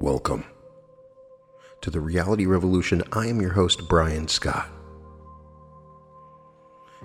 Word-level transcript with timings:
Welcome 0.00 0.44
to 1.80 1.90
the 1.90 1.98
Reality 1.98 2.46
Revolution. 2.46 3.02
I 3.10 3.26
am 3.26 3.40
your 3.40 3.54
host, 3.54 3.88
Brian 3.88 4.28
Scott. 4.28 4.70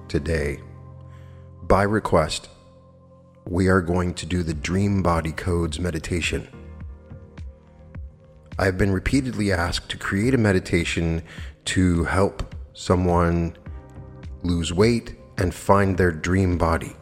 Today, 0.08 0.60
by 1.64 1.82
request, 1.82 2.50
we 3.48 3.68
are 3.68 3.82
going 3.82 4.14
to 4.14 4.28
do 4.28 4.44
the 4.44 4.54
Dream 4.54 5.02
Body 5.02 5.32
Codes 5.32 5.80
meditation. 5.80 6.48
I 8.60 8.66
have 8.66 8.78
been 8.78 8.92
repeatedly 8.92 9.52
asked 9.52 9.90
to 9.90 9.98
create 9.98 10.36
a 10.36 10.38
meditation 10.38 11.24
to 11.66 12.04
help 12.04 12.54
someone 12.74 13.58
lose 14.44 14.72
weight 14.72 15.16
and 15.40 15.52
find 15.52 15.98
their 15.98 16.12
dream 16.12 16.60
body. 16.60 16.96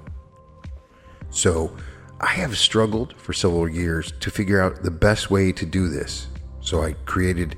So, 1.31 1.75
I 2.23 2.33
have 2.33 2.55
struggled 2.55 3.15
for 3.17 3.33
several 3.33 3.67
years 3.67 4.13
to 4.19 4.29
figure 4.29 4.61
out 4.61 4.83
the 4.83 4.91
best 4.91 5.31
way 5.31 5.51
to 5.53 5.65
do 5.65 5.89
this. 5.89 6.27
So 6.59 6.83
I 6.83 6.93
created 7.05 7.55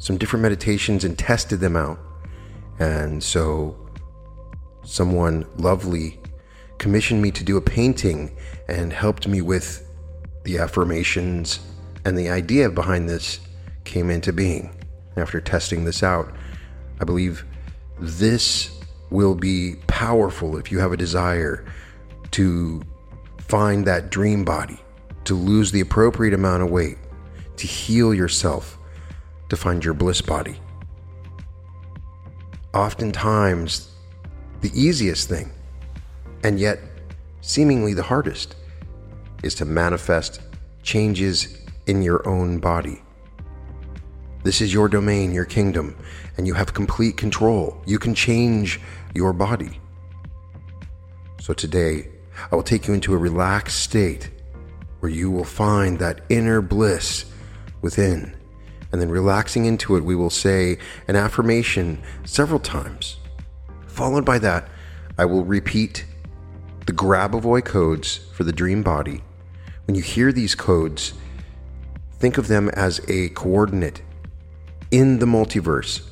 some 0.00 0.18
different 0.18 0.42
meditations 0.42 1.04
and 1.04 1.16
tested 1.16 1.60
them 1.60 1.76
out. 1.76 2.00
And 2.80 3.22
so 3.22 3.76
someone 4.82 5.46
lovely 5.58 6.18
commissioned 6.78 7.22
me 7.22 7.30
to 7.30 7.44
do 7.44 7.56
a 7.56 7.60
painting 7.60 8.36
and 8.68 8.92
helped 8.92 9.28
me 9.28 9.42
with 9.42 9.86
the 10.42 10.58
affirmations 10.58 11.60
and 12.04 12.18
the 12.18 12.30
idea 12.30 12.68
behind 12.68 13.08
this 13.08 13.38
came 13.84 14.10
into 14.10 14.32
being. 14.32 14.74
After 15.16 15.40
testing 15.40 15.84
this 15.84 16.02
out, 16.02 16.34
I 17.00 17.04
believe 17.04 17.44
this 18.00 18.76
will 19.10 19.36
be 19.36 19.76
powerful 19.86 20.56
if 20.56 20.72
you 20.72 20.80
have 20.80 20.92
a 20.92 20.96
desire 20.96 21.64
to 22.32 22.82
find 23.50 23.84
that 23.84 24.10
dream 24.10 24.44
body, 24.44 24.78
to 25.24 25.34
lose 25.34 25.72
the 25.72 25.80
appropriate 25.80 26.32
amount 26.32 26.62
of 26.62 26.70
weight, 26.70 26.96
to 27.56 27.66
heal 27.66 28.14
yourself, 28.14 28.78
to 29.48 29.56
find 29.56 29.84
your 29.84 29.92
bliss 29.92 30.22
body. 30.22 30.56
Oftentimes, 32.72 33.92
the 34.60 34.70
easiest 34.72 35.28
thing, 35.28 35.50
and 36.44 36.60
yet 36.60 36.78
seemingly 37.40 37.92
the 37.92 38.04
hardest, 38.04 38.54
is 39.42 39.56
to 39.56 39.64
manifest 39.64 40.40
changes 40.84 41.58
in 41.88 42.02
your 42.02 42.26
own 42.28 42.58
body. 42.58 43.02
This 44.44 44.60
is 44.60 44.72
your 44.72 44.88
domain, 44.88 45.34
your 45.34 45.44
kingdom, 45.44 45.96
and 46.36 46.46
you 46.46 46.54
have 46.54 46.72
complete 46.72 47.16
control. 47.16 47.82
You 47.84 47.98
can 47.98 48.14
change 48.14 48.80
your 49.12 49.32
body. 49.32 49.80
So 51.40 51.52
today, 51.52 52.08
I 52.50 52.54
will 52.56 52.62
take 52.62 52.86
you 52.86 52.94
into 52.94 53.14
a 53.14 53.18
relaxed 53.18 53.80
state 53.80 54.30
where 55.00 55.10
you 55.10 55.30
will 55.30 55.44
find 55.44 55.98
that 55.98 56.20
inner 56.28 56.60
bliss 56.60 57.24
within. 57.80 58.36
And 58.92 59.00
then 59.00 59.08
relaxing 59.08 59.66
into 59.66 59.96
it, 59.96 60.04
we 60.04 60.16
will 60.16 60.30
say 60.30 60.78
an 61.08 61.16
affirmation 61.16 62.02
several 62.24 62.60
times. 62.60 63.16
Followed 63.86 64.24
by 64.24 64.38
that, 64.40 64.68
I 65.18 65.24
will 65.24 65.44
repeat 65.44 66.04
the 66.86 66.92
Grabovoi 66.92 67.64
codes 67.64 68.20
for 68.32 68.44
the 68.44 68.52
dream 68.52 68.82
body. 68.82 69.22
When 69.86 69.94
you 69.94 70.02
hear 70.02 70.32
these 70.32 70.54
codes, 70.54 71.14
think 72.18 72.36
of 72.38 72.48
them 72.48 72.68
as 72.70 73.00
a 73.08 73.28
coordinate 73.30 74.02
in 74.90 75.18
the 75.18 75.26
multiverse 75.26 76.02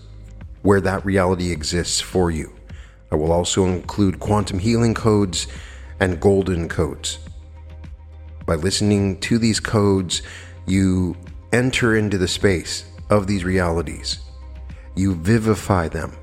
where 0.63 0.81
that 0.81 1.05
reality 1.05 1.51
exists 1.51 2.01
for 2.01 2.31
you. 2.31 2.53
I 3.11 3.17
will 3.17 3.33
also 3.33 3.65
include 3.65 4.21
quantum 4.21 4.59
healing 4.59 4.95
codes 4.95 5.47
and 6.01 6.21
golden 6.21 6.69
codes. 6.69 7.19
By 8.47 8.55
listening 8.55 9.21
to 9.21 9.39
these 9.39 9.61
codes, 9.61 10.23
you 10.67 11.17
enter 11.53 11.97
into 11.97 12.19
the 12.19 12.29
space 12.29 12.85
of 13.11 13.27
these 13.27 13.45
realities. 13.45 14.19
You 14.95 15.15
vivify 15.15 15.89
them. 15.89 16.17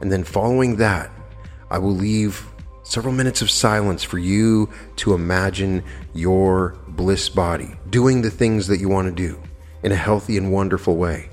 And 0.00 0.10
then, 0.10 0.24
following 0.24 0.76
that, 0.76 1.10
I 1.70 1.78
will 1.78 1.94
leave 1.94 2.46
several 2.82 3.14
minutes 3.14 3.40
of 3.42 3.50
silence 3.50 4.02
for 4.02 4.18
you 4.18 4.68
to 4.96 5.14
imagine 5.14 5.84
your 6.12 6.76
bliss 6.88 7.28
body 7.28 7.76
doing 7.88 8.22
the 8.22 8.30
things 8.30 8.66
that 8.66 8.80
you 8.80 8.88
want 8.88 9.06
to 9.06 9.14
do 9.14 9.40
in 9.82 9.92
a 9.92 9.96
healthy 9.96 10.36
and 10.36 10.52
wonderful 10.52 10.96
way. 10.96 11.28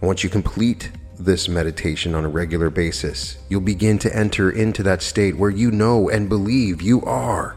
Once 0.00 0.24
you 0.24 0.30
complete 0.30 0.90
this 1.24 1.48
meditation 1.48 2.14
on 2.14 2.24
a 2.24 2.28
regular 2.28 2.70
basis, 2.70 3.38
you'll 3.48 3.60
begin 3.60 3.98
to 3.98 4.16
enter 4.16 4.50
into 4.50 4.82
that 4.82 5.02
state 5.02 5.36
where 5.36 5.50
you 5.50 5.70
know 5.70 6.08
and 6.08 6.28
believe 6.28 6.80
you 6.80 7.02
are 7.02 7.56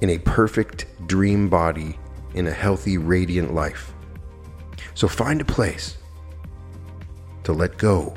in 0.00 0.10
a 0.10 0.18
perfect 0.18 0.86
dream 1.06 1.48
body 1.48 1.98
in 2.34 2.46
a 2.46 2.52
healthy, 2.52 2.98
radiant 2.98 3.54
life. 3.54 3.92
So 4.94 5.08
find 5.08 5.40
a 5.40 5.44
place 5.44 5.96
to 7.44 7.52
let 7.52 7.76
go 7.78 8.14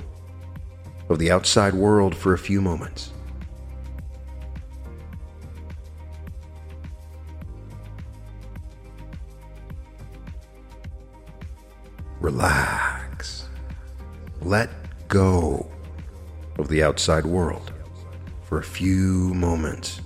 of 1.10 1.20
the 1.20 1.32
outside 1.32 1.74
world 1.74 2.16
for 2.16 2.34
a 2.34 2.38
few 2.38 2.62
moments. 2.62 3.12
Relax 12.20 13.07
let 14.48 14.70
go 15.10 15.70
of 16.58 16.70
the 16.70 16.82
outside 16.82 17.26
world 17.26 17.74
for 18.46 18.60
a 18.60 18.64
few 18.64 19.34
moments. 19.34 20.00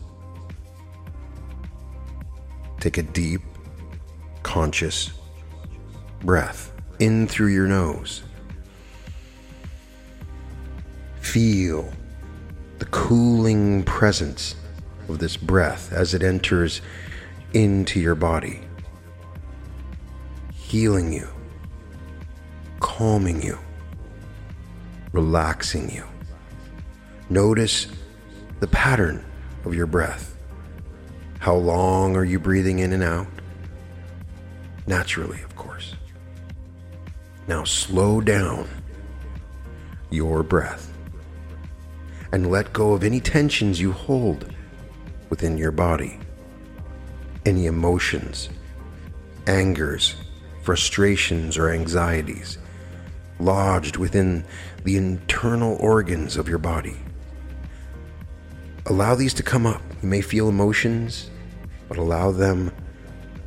Take 2.80 2.98
a 2.98 3.04
deep, 3.04 3.42
conscious 4.42 5.12
breath 6.22 6.72
in 6.98 7.28
through 7.28 7.50
your 7.50 7.68
nose. 7.68 8.24
Feel 11.20 11.88
the 12.80 12.86
cooling 12.86 13.84
presence 13.84 14.56
of 15.08 15.20
this 15.20 15.38
breath 15.38 15.94
as 15.94 16.16
it 16.16 16.24
enters 16.24 16.82
into 17.54 18.00
your 18.00 18.16
body, 18.16 18.60
healing 20.52 21.14
you, 21.14 21.28
calming 22.80 23.40
you 23.44 23.60
relaxing 25.12 25.90
you. 25.90 26.06
Notice 27.30 27.88
the 28.60 28.68
pattern 28.68 29.24
of 29.66 29.74
your 29.74 29.86
breath. 29.86 30.38
How 31.40 31.56
long 31.56 32.16
are 32.16 32.24
you 32.24 32.40
breathing 32.40 32.80
in 32.80 32.94
and 32.94 33.04
out? 33.04 33.28
Naturally, 34.88 35.42
of 35.42 35.56
course. 35.56 35.96
Now 37.48 37.64
slow 37.64 38.22
down 38.22 38.68
your 40.10 40.44
breath 40.44 40.92
and 42.32 42.50
let 42.50 42.72
go 42.74 42.94
of 42.94 43.04
any 43.04 43.20
tensions 43.20 43.80
you 43.80 43.92
hold 43.92 44.54
within 45.30 45.58
your 45.58 45.72
body, 45.72 46.20
any 47.46 47.66
emotions, 47.66 48.50
angers, 49.48 50.16
frustrations, 50.62 51.58
or 51.58 51.70
anxieties 51.70 52.58
lodged 53.42 53.98
within 53.98 54.46
the 54.84 54.98
internal 54.98 55.78
organs 55.80 56.38
of 56.38 56.48
your 56.48 56.58
body. 56.58 56.98
Allow 58.86 59.16
these 59.16 59.34
to 59.36 59.44
come 59.44 59.66
up. 59.66 59.82
You 60.02 60.10
may 60.10 60.22
feel 60.22 60.50
emotions, 60.50 61.30
but 61.88 61.98
allow 61.98 62.32
them 62.32 62.72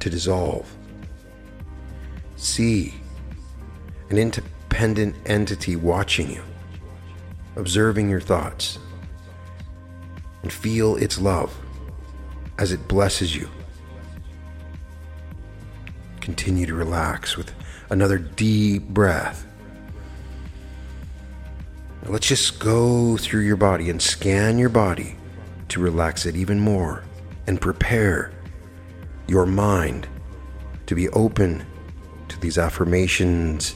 to 0.01 0.11
dissolve. 0.11 0.71
See 2.37 2.95
an 4.11 4.19
independent 4.19 5.17
entity 5.27 5.77
watching 5.77 6.31
you, 6.31 6.43
observing 7.57 8.11
your 8.11 8.21
thoughts, 8.21 8.79
and 10.43 10.53
feel 10.53 10.97
its 10.97 11.19
love 11.19 11.57
as 12.59 12.71
it 12.71 12.87
blesses 12.87 13.35
you. 13.35 13.49
Continue 16.21 16.67
to 16.67 16.75
relax 16.75 17.37
with 17.37 17.53
another 17.91 18.19
deep 18.19 18.89
breath. 18.89 19.47
Let's 22.07 22.29
just 22.29 22.59
go 22.59 23.17
through 23.17 23.41
your 23.43 23.57
body 23.57 23.89
and 23.89 24.01
scan 24.01 24.59
your 24.59 24.69
body 24.69 25.17
to 25.69 25.81
relax 25.81 26.27
it 26.27 26.37
even 26.37 26.61
more 26.61 27.03
and 27.47 27.59
prepare 27.59 28.31
your 29.27 29.47
mind 29.47 30.07
to 30.87 30.95
be 30.95 31.09
open 31.11 31.65
to 32.29 32.39
these 32.41 32.59
affirmations 32.59 33.75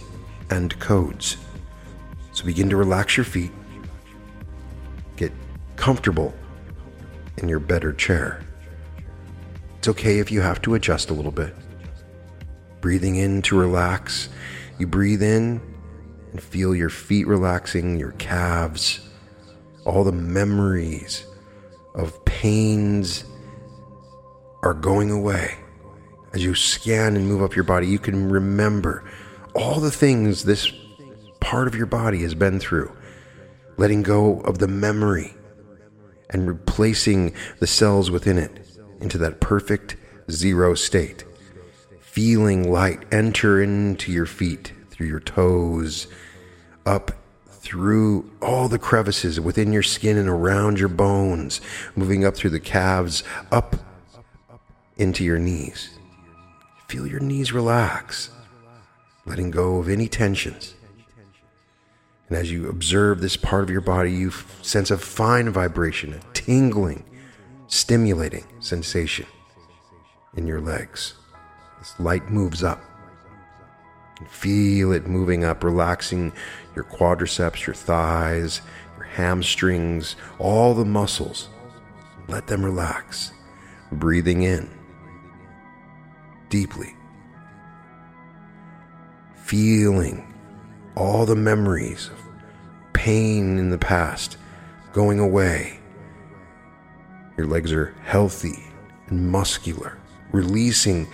and 0.50 0.78
codes. 0.78 1.38
So 2.32 2.44
begin 2.44 2.68
to 2.68 2.76
relax 2.76 3.16
your 3.16 3.24
feet, 3.24 3.50
get 5.16 5.32
comfortable 5.76 6.34
in 7.38 7.48
your 7.48 7.60
better 7.60 7.94
chair. 7.94 8.42
It's 9.78 9.88
okay 9.88 10.18
if 10.18 10.30
you 10.30 10.42
have 10.42 10.60
to 10.62 10.74
adjust 10.74 11.08
a 11.08 11.14
little 11.14 11.32
bit. 11.32 11.54
Breathing 12.82 13.16
in 13.16 13.40
to 13.42 13.58
relax, 13.58 14.28
you 14.78 14.86
breathe 14.86 15.22
in 15.22 15.62
and 16.32 16.42
feel 16.42 16.74
your 16.74 16.90
feet 16.90 17.26
relaxing, 17.26 17.98
your 17.98 18.12
calves, 18.12 19.08
all 19.84 20.04
the 20.04 20.12
memories 20.12 21.26
of 21.94 22.24
pains 22.24 23.24
are 24.62 24.74
going 24.74 25.10
away. 25.10 25.56
As 26.34 26.44
you 26.44 26.54
scan 26.54 27.16
and 27.16 27.26
move 27.26 27.42
up 27.42 27.54
your 27.54 27.64
body, 27.64 27.86
you 27.86 27.98
can 27.98 28.28
remember 28.28 29.04
all 29.54 29.80
the 29.80 29.90
things 29.90 30.44
this 30.44 30.70
part 31.40 31.66
of 31.66 31.74
your 31.74 31.86
body 31.86 32.22
has 32.22 32.34
been 32.34 32.60
through, 32.60 32.94
letting 33.76 34.02
go 34.02 34.40
of 34.40 34.58
the 34.58 34.68
memory 34.68 35.34
and 36.30 36.46
replacing 36.46 37.34
the 37.60 37.66
cells 37.66 38.10
within 38.10 38.36
it 38.38 38.68
into 39.00 39.16
that 39.18 39.40
perfect 39.40 39.96
zero 40.30 40.74
state. 40.74 41.24
Feeling 42.00 42.70
light 42.70 43.04
enter 43.12 43.62
into 43.62 44.12
your 44.12 44.26
feet, 44.26 44.72
through 44.98 45.06
your 45.06 45.20
toes, 45.20 46.08
up 46.84 47.12
through 47.46 48.28
all 48.42 48.66
the 48.66 48.80
crevices 48.80 49.38
within 49.38 49.72
your 49.72 49.82
skin 49.82 50.16
and 50.16 50.28
around 50.28 50.80
your 50.80 50.88
bones, 50.88 51.60
moving 51.94 52.24
up 52.24 52.34
through 52.34 52.50
the 52.50 52.58
calves, 52.58 53.22
up 53.52 53.76
into 54.96 55.22
your 55.22 55.38
knees. 55.38 55.90
Feel 56.88 57.06
your 57.06 57.20
knees 57.20 57.52
relax, 57.52 58.30
letting 59.24 59.52
go 59.52 59.78
of 59.78 59.88
any 59.88 60.08
tensions. 60.08 60.74
And 62.28 62.36
as 62.36 62.50
you 62.50 62.68
observe 62.68 63.20
this 63.20 63.36
part 63.36 63.62
of 63.62 63.70
your 63.70 63.80
body, 63.80 64.10
you 64.10 64.32
sense 64.62 64.90
a 64.90 64.98
fine 64.98 65.50
vibration, 65.50 66.12
a 66.12 66.20
tingling, 66.34 67.04
stimulating 67.68 68.46
sensation 68.58 69.26
in 70.34 70.48
your 70.48 70.60
legs. 70.60 71.14
This 71.78 71.94
light 72.00 72.30
moves 72.30 72.64
up. 72.64 72.82
Feel 74.26 74.92
it 74.92 75.06
moving 75.06 75.44
up, 75.44 75.62
relaxing 75.62 76.32
your 76.74 76.84
quadriceps, 76.84 77.66
your 77.66 77.74
thighs, 77.74 78.60
your 78.96 79.06
hamstrings, 79.06 80.16
all 80.38 80.74
the 80.74 80.84
muscles. 80.84 81.48
Let 82.26 82.46
them 82.48 82.64
relax. 82.64 83.32
Breathing 83.92 84.42
in 84.42 84.68
deeply. 86.48 86.94
Feeling 89.36 90.34
all 90.94 91.24
the 91.24 91.36
memories 91.36 92.08
of 92.08 92.18
pain 92.92 93.58
in 93.58 93.70
the 93.70 93.78
past 93.78 94.36
going 94.92 95.18
away. 95.18 95.78
Your 97.36 97.46
legs 97.46 97.72
are 97.72 97.94
healthy 98.04 98.64
and 99.06 99.30
muscular, 99.30 99.96
releasing 100.32 101.06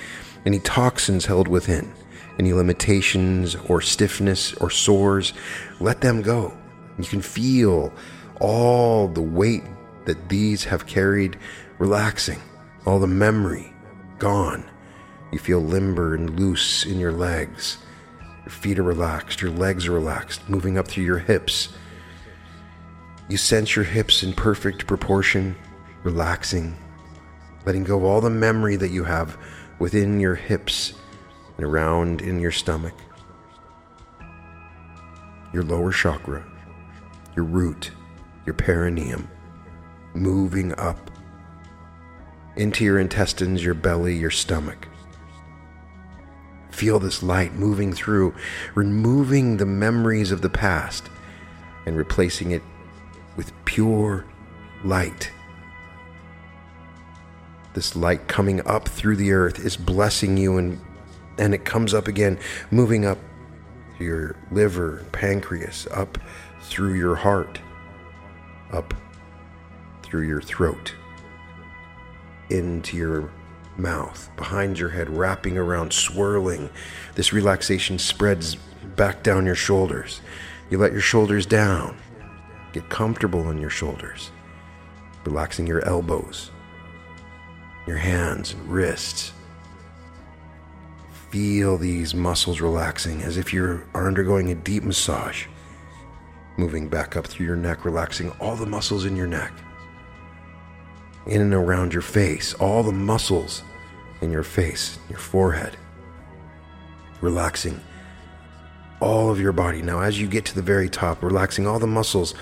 any 0.47 0.59
toxins 0.59 1.27
held 1.27 1.49
within, 1.49 1.93
any 2.39 2.53
limitations 2.53 3.57
or 3.69 3.81
stiffness 3.81 4.55
or 4.55 4.71
sores. 4.71 5.33
Let 5.81 6.01
them 6.01 6.23
go. 6.23 6.57
You 6.99 7.05
can 7.05 7.23
feel 7.23 7.93
all 8.41 9.09
the 9.09 9.23
weight 9.23 9.65
that 10.05 10.29
these 10.29 10.65
have 10.65 10.87
carried 10.87 11.39
relaxing, 11.79 12.41
all 12.87 12.99
the 12.99 13.07
memory 13.07 13.73
gone. 14.19 14.65
You 15.33 15.39
feel 15.39 15.61
limber 15.61 16.15
and 16.15 16.39
loose 16.39 16.85
in 16.85 17.01
your 17.01 17.13
legs. 17.13 17.79
Your 18.45 18.51
feet 18.51 18.79
are 18.79 18.85
relaxed, 18.85 19.41
your 19.41 19.51
legs 19.51 19.87
are 19.87 19.93
relaxed, 19.93 20.49
moving 20.49 20.79
up 20.79 20.87
through 20.87 21.05
your 21.05 21.19
hips. 21.19 21.71
You 23.29 23.39
sense 23.39 23.75
your 23.75 23.85
hips 23.85 24.23
in 24.23 24.35
perfect 24.35 24.87
proportion, 24.87 25.57
relaxing, 26.03 26.77
letting 27.65 27.85
go 27.85 28.05
all 28.05 28.21
the 28.21 28.31
memory 28.31 28.77
that 28.77 28.91
you 28.91 29.05
have 29.05 29.39
within 29.79 30.21
your 30.21 30.35
hips 30.35 30.93
and 31.56 31.65
around 31.65 32.21
in 32.21 32.41
your 32.41 32.53
stomach. 32.53 32.95
Your 35.53 35.62
lower 35.62 35.93
chakra, 35.93 36.45
your 37.37 37.45
root, 37.45 37.91
your 38.45 38.55
perineum, 38.55 39.29
moving 40.15 40.73
up 40.79 41.11
into 42.56 42.85
your 42.85 42.99
intestines, 42.99 43.65
your 43.65 43.75
belly, 43.75 44.17
your 44.17 44.31
stomach. 44.31 44.89
Feel 46.71 46.99
this 46.99 47.23
light 47.23 47.55
moving 47.55 47.93
through, 47.93 48.35
removing 48.75 49.57
the 49.57 49.67
memories 49.67 50.33
of 50.33 50.43
the 50.43 50.50
past 50.50 51.09
and 51.87 51.97
replacing 51.97 52.50
it 52.50 52.62
with 53.37 53.53
pure 53.65 54.25
light. 54.83 55.31
This 57.75 57.97
light 57.97 58.29
coming 58.29 58.65
up 58.67 58.89
through 58.89 59.17
the 59.17 59.33
earth 59.33 59.59
is 59.59 59.77
blessing 59.77 60.37
you, 60.37 60.57
and, 60.59 60.81
and 61.39 61.55
it 61.55 61.65
comes 61.65 61.95
up 61.95 62.09
again, 62.09 62.39
moving 62.71 63.05
up 63.05 63.19
your 63.99 64.37
liver, 64.51 65.05
pancreas, 65.13 65.87
up 65.91 66.19
through 66.63 66.95
your 66.95 67.15
heart, 67.15 67.61
up 68.73 68.95
through 70.03 70.27
your 70.27 70.41
throat, 70.41 70.95
into 72.51 72.97
your 72.97 73.31
mouth, 73.77 74.31
behind 74.37 74.79
your 74.79 74.91
head, 74.91 75.11
wrapping 75.11 75.59
around, 75.59 75.93
swirling. 75.93 76.71
This 77.15 77.33
relaxation 77.33 77.99
spreads 77.99 78.57
back 78.97 79.23
down 79.23 79.47
your 79.47 79.55
shoulders. 79.55 80.21
You 80.71 80.79
let 80.79 80.93
your 80.93 81.01
shoulders 81.01 81.47
down. 81.47 81.97
Get 82.73 82.89
comfortable 82.89 83.47
on 83.47 83.61
your 83.61 83.71
shoulders, 83.71 84.31
relaxing 85.25 85.67
your 85.67 85.85
elbows, 85.85 86.51
your 87.87 87.99
hands 87.99 88.53
and 88.53 88.69
wrists. 88.69 89.33
Feel 91.35 91.79
these 91.79 92.15
muscles 92.15 92.61
relaxing 92.61 93.23
as 93.23 93.39
if 93.39 93.53
you 93.53 93.85
are 93.93 94.07
undergoing 94.07 94.53
a 94.53 94.55
deep 94.55 94.85
massage. 94.85 95.47
Moving 96.57 96.87
back 96.87 97.17
up 97.17 97.27
through 97.27 97.47
your 97.47 97.57
neck, 97.57 97.85
relaxing 97.85 98.31
all 98.39 98.55
the 98.55 98.67
muscles 98.67 99.05
in 99.05 99.17
your 99.17 99.27
neck 99.27 99.53
in 101.27 101.41
and 101.41 101.53
around 101.53 101.93
your 101.93 102.03
face, 102.03 102.55
all 102.55 102.85
the 102.85 102.93
muscles 102.93 103.65
in 104.21 104.31
your 104.31 104.45
face, 104.45 104.97
your 105.11 105.19
forehead, 105.19 105.77
relaxing 107.21 107.81
all 109.01 109.29
of 109.29 109.41
your 109.41 109.51
body. 109.51 109.83
Now, 109.83 110.03
as 110.03 110.21
you 110.21 110.29
get 110.29 110.45
to 110.45 110.55
the 110.55 110.63
very 110.63 110.89
top, 110.89 111.21
relaxing 111.21 111.67
all 111.67 111.81
the 111.81 111.87
muscles 111.89 112.37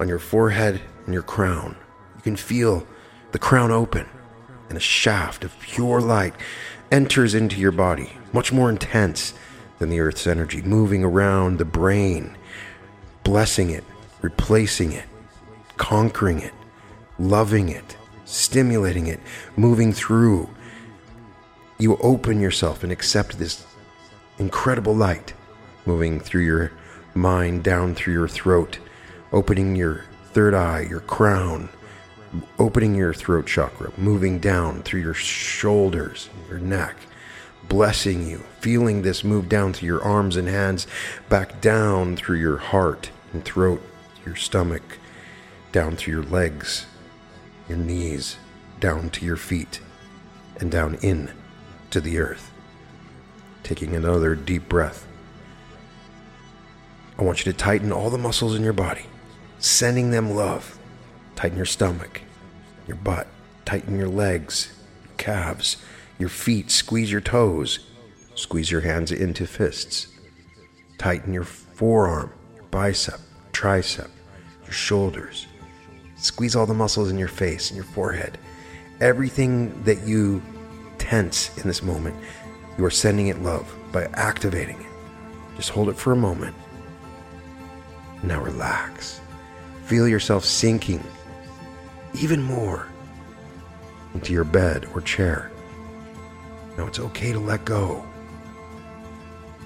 on 0.00 0.08
your 0.08 0.18
forehead 0.18 0.80
and 1.04 1.12
your 1.12 1.22
crown, 1.22 1.76
you 2.16 2.22
can 2.22 2.36
feel 2.36 2.86
the 3.32 3.38
crown 3.38 3.70
open 3.70 4.08
and 4.70 4.78
a 4.78 4.80
shaft 4.80 5.44
of 5.44 5.60
pure 5.60 6.00
light 6.00 6.32
enters 6.94 7.34
into 7.34 7.60
your 7.60 7.72
body, 7.72 8.12
much 8.32 8.52
more 8.52 8.70
intense 8.70 9.34
than 9.78 9.90
the 9.90 10.00
Earth's 10.00 10.26
energy, 10.26 10.62
moving 10.62 11.02
around 11.04 11.58
the 11.58 11.64
brain, 11.64 12.36
blessing 13.24 13.70
it, 13.70 13.84
replacing 14.22 14.92
it, 14.92 15.04
conquering 15.76 16.40
it, 16.40 16.54
loving 17.18 17.68
it 17.68 17.96
stimulating 18.24 19.06
it, 19.06 19.20
moving 19.56 19.92
through. 19.92 20.48
You 21.78 21.96
open 21.98 22.40
yourself 22.40 22.82
and 22.82 22.92
accept 22.92 23.38
this 23.38 23.64
incredible 24.38 24.94
light 24.94 25.34
moving 25.86 26.18
through 26.20 26.42
your 26.42 26.72
mind, 27.14 27.62
down 27.62 27.94
through 27.94 28.14
your 28.14 28.28
throat, 28.28 28.78
opening 29.32 29.76
your 29.76 30.04
third 30.32 30.54
eye, 30.54 30.80
your 30.80 31.00
crown, 31.00 31.68
opening 32.58 32.94
your 32.94 33.14
throat 33.14 33.46
chakra, 33.46 33.92
moving 33.96 34.38
down 34.38 34.82
through 34.82 35.00
your 35.00 35.14
shoulders, 35.14 36.28
your 36.48 36.58
neck, 36.58 36.96
blessing 37.68 38.26
you, 38.26 38.38
feeling 38.60 39.02
this 39.02 39.24
move 39.24 39.48
down 39.48 39.72
through 39.72 39.86
your 39.86 40.02
arms 40.02 40.36
and 40.36 40.48
hands, 40.48 40.86
back 41.28 41.60
down 41.60 42.16
through 42.16 42.38
your 42.38 42.58
heart 42.58 43.10
and 43.32 43.44
throat, 43.44 43.82
your 44.24 44.36
stomach, 44.36 44.98
down 45.72 45.96
through 45.96 46.14
your 46.14 46.22
legs, 46.24 46.86
your 47.68 47.78
knees 47.78 48.36
down 48.80 49.08
to 49.10 49.24
your 49.24 49.36
feet 49.36 49.80
and 50.60 50.70
down 50.70 50.96
in 50.96 51.30
to 51.90 52.00
the 52.00 52.18
earth. 52.18 52.52
Taking 53.62 53.94
another 53.94 54.34
deep 54.34 54.68
breath. 54.68 55.06
I 57.18 57.22
want 57.22 57.44
you 57.44 57.52
to 57.52 57.56
tighten 57.56 57.92
all 57.92 58.10
the 58.10 58.18
muscles 58.18 58.54
in 58.54 58.62
your 58.62 58.72
body, 58.72 59.06
sending 59.58 60.10
them 60.10 60.34
love. 60.34 60.78
Tighten 61.36 61.56
your 61.56 61.66
stomach, 61.66 62.20
your 62.86 62.96
butt, 62.96 63.26
tighten 63.64 63.96
your 63.96 64.08
legs, 64.08 64.72
your 65.04 65.14
calves, 65.16 65.76
your 66.18 66.28
feet, 66.28 66.70
squeeze 66.70 67.10
your 67.10 67.20
toes, 67.20 67.80
squeeze 68.34 68.70
your 68.70 68.82
hands 68.82 69.12
into 69.12 69.46
fists. 69.46 70.08
Tighten 70.98 71.32
your 71.32 71.44
forearm, 71.44 72.32
your 72.54 72.64
bicep, 72.64 73.20
tricep, 73.52 74.10
your 74.62 74.72
shoulders, 74.72 75.46
Squeeze 76.24 76.56
all 76.56 76.64
the 76.64 76.72
muscles 76.72 77.10
in 77.10 77.18
your 77.18 77.28
face 77.28 77.68
and 77.68 77.76
your 77.76 77.84
forehead. 77.84 78.38
Everything 79.00 79.82
that 79.84 80.06
you 80.06 80.40
tense 80.96 81.54
in 81.58 81.68
this 81.68 81.82
moment, 81.82 82.16
you 82.78 82.84
are 82.86 82.90
sending 82.90 83.26
it 83.26 83.42
love 83.42 83.70
by 83.92 84.04
activating 84.14 84.80
it. 84.80 84.86
Just 85.56 85.68
hold 85.68 85.90
it 85.90 85.98
for 85.98 86.12
a 86.12 86.16
moment. 86.16 86.56
Now 88.22 88.40
relax. 88.40 89.20
Feel 89.84 90.08
yourself 90.08 90.46
sinking 90.46 91.04
even 92.14 92.42
more 92.42 92.88
into 94.14 94.32
your 94.32 94.44
bed 94.44 94.86
or 94.94 95.00
chair. 95.00 95.50
Now 96.76 96.86
it's 96.86 96.98
okay 96.98 97.32
to 97.32 97.38
let 97.38 97.64
go. 97.64 98.04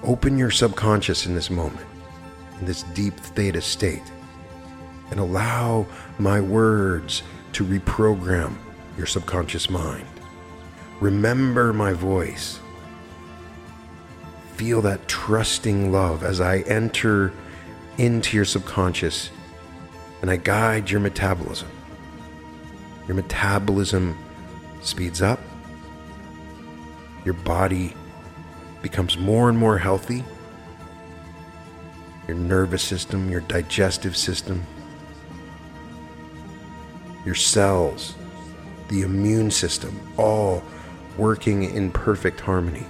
Open 0.03 0.37
your 0.37 0.51
subconscious 0.51 1.25
in 1.25 1.35
this 1.35 1.49
moment, 1.49 1.85
in 2.59 2.65
this 2.65 2.83
deep 2.83 3.15
theta 3.15 3.61
state 3.61 4.03
and 5.11 5.19
allow 5.19 5.85
my 6.17 6.39
words 6.39 7.23
to 7.53 7.65
reprogram 7.65 8.55
your 8.97 9.07
subconscious 9.07 9.69
mind. 9.69 10.05
Remember 10.99 11.73
my 11.73 11.93
voice. 11.93 12.59
Feel 14.55 14.81
that 14.81 15.07
trusting 15.07 15.91
love 15.91 16.23
as 16.23 16.41
I 16.41 16.59
enter 16.59 17.31
into 17.97 18.35
your 18.35 18.45
subconscious 18.45 19.29
and 20.21 20.29
I 20.29 20.35
guide 20.35 20.89
your 20.89 20.99
metabolism. 20.99 21.69
Your 23.09 23.15
metabolism 23.15 24.15
speeds 24.83 25.23
up. 25.23 25.39
Your 27.25 27.33
body 27.33 27.95
becomes 28.83 29.17
more 29.17 29.49
and 29.49 29.57
more 29.57 29.79
healthy. 29.79 30.23
Your 32.27 32.37
nervous 32.37 32.83
system, 32.83 33.27
your 33.27 33.41
digestive 33.41 34.15
system, 34.15 34.63
your 37.25 37.33
cells, 37.33 38.13
the 38.89 39.01
immune 39.01 39.49
system, 39.49 39.99
all 40.15 40.63
working 41.17 41.63
in 41.63 41.89
perfect 41.89 42.39
harmony. 42.39 42.85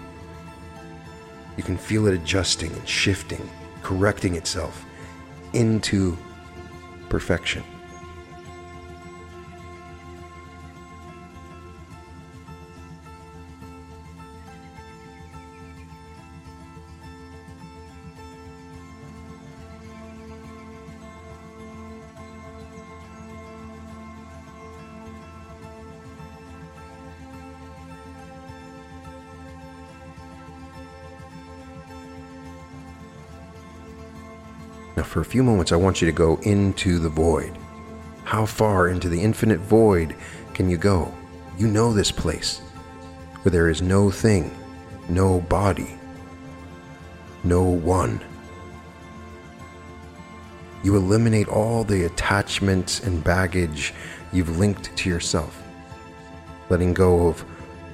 You 1.56 1.64
can 1.64 1.78
feel 1.78 2.08
it 2.08 2.14
adjusting 2.14 2.74
and 2.74 2.86
shifting, 2.86 3.50
correcting 3.84 4.36
itself 4.36 4.84
into 5.54 6.18
perfection. 7.08 7.64
For 35.10 35.22
a 35.22 35.26
few 35.26 35.42
moments, 35.42 35.72
I 35.72 35.76
want 35.76 36.02
you 36.02 36.06
to 36.06 36.12
go 36.12 36.36
into 36.44 37.00
the 37.00 37.10
void. 37.10 37.58
How 38.26 38.46
far 38.46 38.90
into 38.90 39.10
the 39.10 39.20
infinite 39.20 39.60
void 39.60 40.16
can 40.54 40.70
you 40.70 40.78
go? 40.78 41.12
You 41.58 41.66
know 41.66 41.92
this 41.92 42.12
place 42.12 42.60
where 43.42 43.52
there 43.52 43.70
is 43.70 43.82
no 43.82 44.12
thing, 44.12 44.56
no 45.10 45.42
body, 45.42 45.98
no 47.44 47.64
one. 47.64 48.22
You 50.84 50.96
eliminate 50.96 51.48
all 51.48 51.84
the 51.84 52.06
attachments 52.06 53.00
and 53.00 53.24
baggage 53.24 53.96
you've 54.32 54.60
linked 54.60 54.96
to 54.96 55.10
yourself, 55.10 55.60
letting 56.70 56.94
go 56.94 57.30
of 57.30 57.44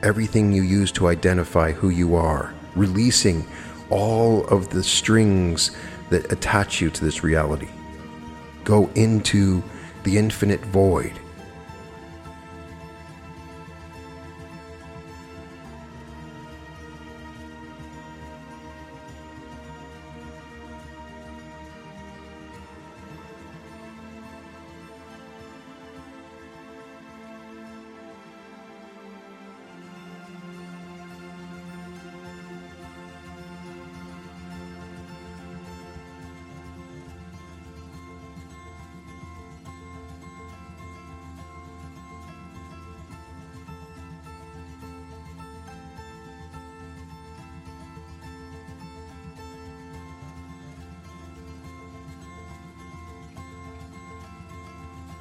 everything 0.03 0.51
you 0.51 0.63
use 0.63 0.91
to 0.91 1.07
identify 1.07 1.71
who 1.71 1.91
you 1.91 2.15
are, 2.15 2.53
releasing 2.75 3.47
all 3.89 4.45
of 4.47 4.67
the 4.69 4.83
strings 4.83 5.71
that 6.09 6.31
attach 6.31 6.81
you 6.81 6.89
to 6.89 7.03
this 7.03 7.23
reality. 7.23 7.69
Go 8.63 8.89
into 8.95 9.63
the 10.03 10.17
infinite 10.17 10.61
void. 10.61 11.13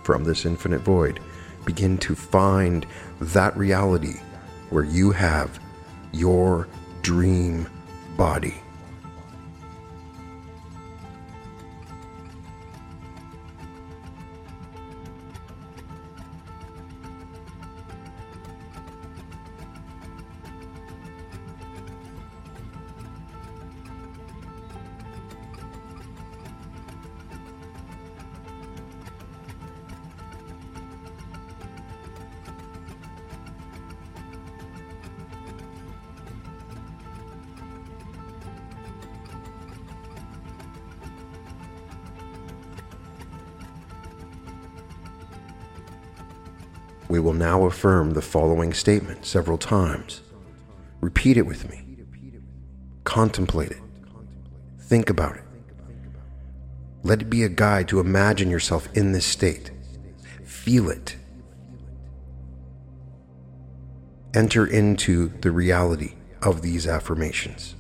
From 0.05 0.23
this 0.25 0.47
infinite 0.47 0.83
void, 0.83 1.19
begin 1.65 1.99
to 1.99 2.15
find 2.15 2.87
that 3.21 3.57
reality 3.57 4.21
where 4.71 4.85
you 4.85 5.11
have 5.11 5.59
your 6.13 6.69
dream 7.03 7.67
body. 8.17 8.64
Now 47.45 47.67
affirm 47.67 48.13
the 48.13 48.23
following 48.23 48.73
statement 48.73 49.27
several 49.27 49.59
times. 49.59 50.23
Repeat 51.03 51.37
it 51.37 51.45
with 51.45 51.69
me. 51.69 51.85
Contemplate 53.05 53.71
it. 53.71 53.83
Think 54.81 55.11
about 55.11 55.37
it. 55.37 55.45
Let 57.03 57.21
it 57.21 57.29
be 57.29 57.43
a 57.43 57.51
guide 57.51 57.87
to 57.89 58.01
imagine 58.01 58.51
yourself 58.51 58.89
in 58.95 59.13
this 59.13 59.27
state. 59.27 59.71
Feel 60.43 60.89
it. 60.89 61.17
Enter 64.33 64.67
into 64.67 65.29
the 65.43 65.51
reality 65.51 66.15
of 66.41 66.63
these 66.63 66.87
affirmations. 66.87 67.75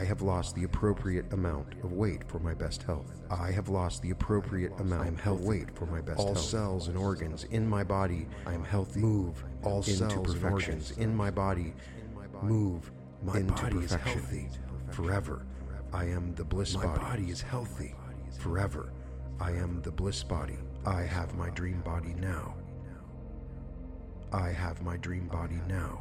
I 0.00 0.04
have 0.04 0.22
lost 0.22 0.54
the 0.54 0.64
appropriate 0.64 1.30
amount 1.34 1.74
of 1.84 1.92
weight 1.92 2.24
for 2.26 2.38
my 2.38 2.54
best 2.54 2.84
health. 2.84 3.20
I 3.30 3.50
have 3.50 3.68
lost 3.68 4.00
the 4.00 4.12
appropriate 4.12 4.72
amount 4.80 5.26
of 5.26 5.42
weight 5.42 5.70
for 5.76 5.84
my 5.84 6.00
best 6.00 6.18
all 6.18 6.28
health. 6.28 6.38
All 6.38 6.42
cells 6.42 6.88
and 6.88 6.96
organs 6.96 7.44
in 7.44 7.68
my 7.68 7.84
body, 7.84 8.26
I 8.46 8.54
am 8.54 8.64
healthy. 8.64 9.00
Move 9.00 9.44
all 9.62 9.80
into 9.80 9.90
cells 9.90 10.32
and 10.32 10.44
organs 10.44 10.92
in 10.92 11.14
my 11.14 11.30
body. 11.30 11.74
Move 12.40 12.90
my 13.22 13.40
into 13.40 13.52
body 13.52 13.76
perfection. 13.76 14.08
is 14.08 14.14
healthy 14.14 14.48
forever. 14.90 15.44
I 15.92 16.06
am 16.06 16.34
the 16.34 16.44
bliss 16.44 16.74
my 16.74 16.86
body. 16.86 16.98
My 16.98 17.10
body 17.10 17.30
is 17.30 17.42
healthy 17.42 17.94
forever. 18.38 18.94
I 19.38 19.50
am 19.50 19.82
the 19.82 19.92
bliss 19.92 20.22
body. 20.22 20.56
I 20.86 21.02
have 21.02 21.34
my 21.34 21.50
dream 21.50 21.82
body 21.82 22.14
now. 22.18 22.54
I 24.32 24.48
have 24.48 24.80
my 24.82 24.96
dream 24.96 25.28
body 25.28 25.60
now. 25.68 26.00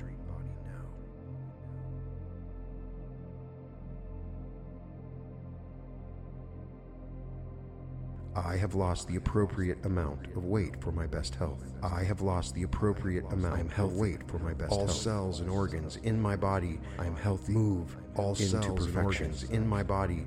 I 8.46 8.58
have 8.58 8.76
lost 8.76 9.08
the 9.08 9.16
appropriate 9.16 9.84
amount 9.86 10.28
of 10.36 10.46
weight 10.46 10.82
for 10.82 10.92
my 10.92 11.08
best 11.08 11.36
health. 11.36 11.64
I 11.84 12.04
have 12.04 12.22
lost 12.22 12.56
the 12.56 12.64
appropriate 12.64 13.26
amount 13.32 13.78
of 13.78 13.94
weight 13.94 14.28
for 14.28 14.40
my 14.40 14.54
best 14.54 14.72
all 14.72 14.80
health. 14.80 14.90
All 14.90 14.96
cells 14.96 15.40
and 15.40 15.50
organs 15.50 15.98
in 15.98 16.22
my 16.22 16.36
body, 16.36 16.80
I 16.98 17.06
am 17.06 17.16
healthy. 17.16 17.54
Move 17.54 17.98
all 18.16 18.32
into 18.32 18.46
cells 18.46 18.66
perfection. 18.66 18.98
and 18.98 19.06
organs 19.06 19.44
in 19.44 19.68
my 19.68 19.84
body. 19.84 20.26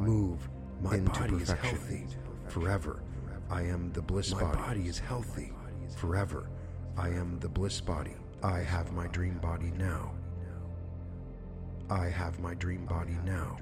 Move 0.00 0.48
my 0.80 0.96
into 0.96 1.10
body 1.10 1.38
perfection. 1.38 1.76
is 1.76 1.78
healthy 1.78 2.06
forever. 2.48 3.02
I 3.50 3.62
am 3.62 3.92
the 3.92 4.02
bliss 4.02 4.32
my 4.32 4.40
body. 4.42 4.58
My 4.58 4.66
body 4.66 4.88
is 4.88 4.98
healthy 4.98 5.52
forever. 5.96 6.48
I 6.96 7.08
am 7.08 7.38
the 7.40 7.48
bliss 7.48 7.80
body. 7.80 8.14
I 8.42 8.58
have 8.60 8.92
my 8.92 9.06
dream 9.08 9.38
body 9.38 9.72
now. 9.76 10.12
I 11.90 12.06
have 12.06 12.38
my 12.40 12.54
dream 12.54 12.86
body 12.86 13.16
now. 13.24 13.58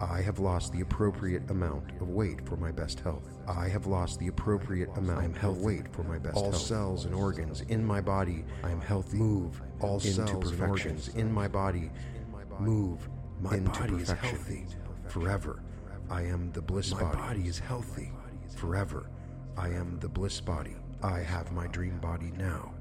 I 0.00 0.20
have 0.22 0.38
lost 0.38 0.72
the 0.72 0.80
appropriate 0.80 1.48
amount 1.50 1.90
of 2.00 2.08
weight 2.10 2.46
for 2.46 2.56
my 2.56 2.72
best 2.72 3.00
health. 3.00 3.28
I 3.46 3.68
have 3.68 3.86
lost 3.86 4.18
the 4.18 4.28
appropriate 4.28 4.90
amount 4.96 5.42
of 5.42 5.58
weight 5.58 5.92
for 5.92 6.02
my 6.02 6.18
best 6.18 6.36
all 6.36 6.44
health. 6.44 6.54
All 6.54 6.60
cells 6.60 7.04
and 7.04 7.14
organs 7.14 7.60
in 7.62 7.84
my 7.84 8.00
body, 8.00 8.44
I 8.62 8.70
am 8.70 8.80
healthy. 8.80 9.16
Move 9.18 9.62
all 9.80 9.94
into 9.96 10.12
cells 10.12 10.50
and 10.50 10.62
organs 10.62 11.08
in 11.08 11.32
my 11.32 11.48
body. 11.48 11.90
Move 12.58 13.08
my 13.40 13.56
into 13.56 13.70
body 13.70 13.92
perfection. 13.94 14.28
is 14.28 14.36
healthy 14.36 14.66
forever. 15.08 15.62
I 16.10 16.22
am 16.22 16.52
the 16.52 16.62
bliss 16.62 16.92
my 16.92 17.02
body. 17.02 17.16
My 17.16 17.26
body 17.28 17.48
is 17.48 17.58
healthy 17.58 18.12
forever. 18.56 19.08
I 19.56 19.68
am 19.68 19.98
the 20.00 20.08
bliss 20.08 20.40
body. 20.40 20.76
I 21.02 21.20
have 21.20 21.52
my 21.52 21.66
dream 21.68 21.98
body 21.98 22.32
now. 22.36 22.74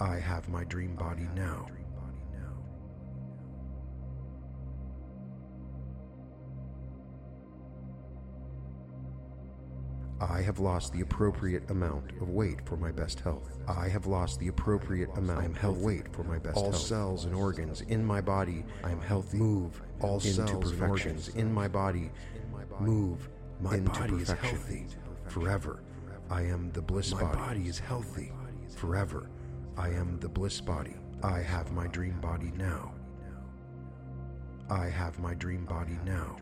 I 0.00 0.16
have 0.16 0.48
my 0.48 0.64
dream 0.64 0.96
body 0.96 1.28
now. 1.34 1.66
I 10.30 10.40
have 10.42 10.58
lost 10.58 10.92
the 10.92 11.02
appropriate 11.02 11.70
amount 11.70 12.12
of 12.20 12.30
weight 12.30 12.66
for 12.66 12.76
my 12.76 12.90
best 12.90 13.20
health. 13.20 13.58
I 13.68 13.88
have 13.88 14.06
lost 14.06 14.40
the 14.40 14.48
appropriate 14.48 15.10
amount 15.16 15.62
of 15.62 15.82
weight 15.82 16.12
for 16.12 16.24
my 16.24 16.38
best 16.38 16.56
all 16.56 16.64
health. 16.64 16.74
All 16.74 16.80
cells 16.80 17.24
and 17.24 17.34
organs 17.34 17.82
in 17.82 18.04
my 18.04 18.20
body, 18.20 18.64
I 18.82 18.90
am 18.90 19.00
healthy. 19.00 19.38
Move 19.38 19.82
all 20.00 20.14
into 20.14 20.32
cells 20.32 20.70
and 20.70 20.82
organs 20.82 21.28
in 21.28 21.52
my 21.52 21.68
body. 21.68 22.10
Move 22.80 23.28
my 23.60 23.76
into 23.76 23.90
body 23.90 24.12
perfection. 24.12 24.36
is 24.36 24.50
healthy 24.50 24.86
forever. 25.28 25.82
I 26.30 26.42
am 26.42 26.70
the 26.72 26.82
bliss 26.82 27.12
my 27.12 27.22
body. 27.22 27.38
My 27.38 27.46
body 27.46 27.68
is 27.68 27.78
healthy 27.78 28.32
forever. 28.76 29.28
I 29.76 29.88
am 29.88 30.18
the 30.20 30.28
bliss 30.28 30.60
body. 30.60 30.94
I 31.22 31.40
have 31.40 31.72
my 31.72 31.86
dream 31.86 32.18
body 32.20 32.52
now. 32.56 32.94
I 34.70 34.86
have 34.86 35.18
my 35.18 35.34
dream 35.34 35.66
body 35.66 35.98
now. 36.04 36.36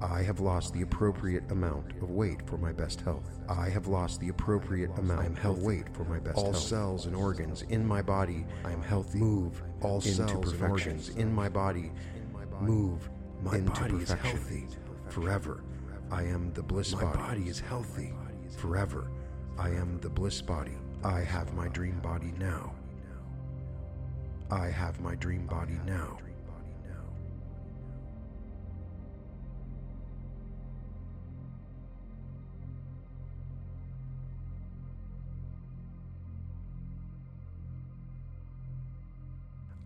I 0.00 0.22
have 0.22 0.38
lost 0.38 0.74
the 0.74 0.82
appropriate 0.82 1.50
amount 1.50 1.90
of 2.02 2.10
weight 2.10 2.40
for 2.46 2.56
my 2.56 2.72
best 2.72 3.00
health. 3.00 3.40
I 3.48 3.68
have 3.68 3.88
lost 3.88 4.20
the 4.20 4.28
appropriate 4.28 4.96
amount 4.96 5.44
of 5.44 5.62
weight 5.62 5.88
for 5.92 6.04
my 6.04 6.20
best 6.20 6.36
all 6.36 6.44
health. 6.44 6.54
All 6.56 6.60
cells 6.60 7.06
and 7.06 7.16
organs 7.16 7.62
in 7.62 7.86
my 7.86 8.00
body, 8.00 8.46
I 8.64 8.72
am 8.72 8.82
healthy. 8.82 9.18
Move 9.18 9.60
all 9.80 10.00
cells 10.00 10.52
and 10.52 10.62
organs 10.62 11.08
in 11.10 11.34
my 11.34 11.48
body. 11.48 11.90
Move 12.60 13.10
my 13.42 13.56
into 13.56 13.70
body 13.72 13.98
perfection. 13.98 14.16
is 14.16 14.32
healthy 14.32 14.66
forever. 15.08 15.62
I 16.10 16.22
am 16.22 16.52
the 16.54 16.62
bliss 16.62 16.92
my 16.92 17.02
body. 17.02 17.18
My 17.18 17.28
body 17.28 17.48
is 17.48 17.60
healthy 17.60 18.12
forever. 18.56 19.10
I 19.58 19.70
am 19.70 19.98
the 20.00 20.08
bliss 20.10 20.40
body. 20.40 20.76
I 21.04 21.20
have 21.20 21.52
my 21.54 21.68
dream 21.68 21.98
body 22.00 22.32
now. 22.38 22.74
I 24.50 24.68
have 24.68 25.00
my 25.00 25.14
dream 25.16 25.46
body 25.46 25.78
now. 25.84 26.18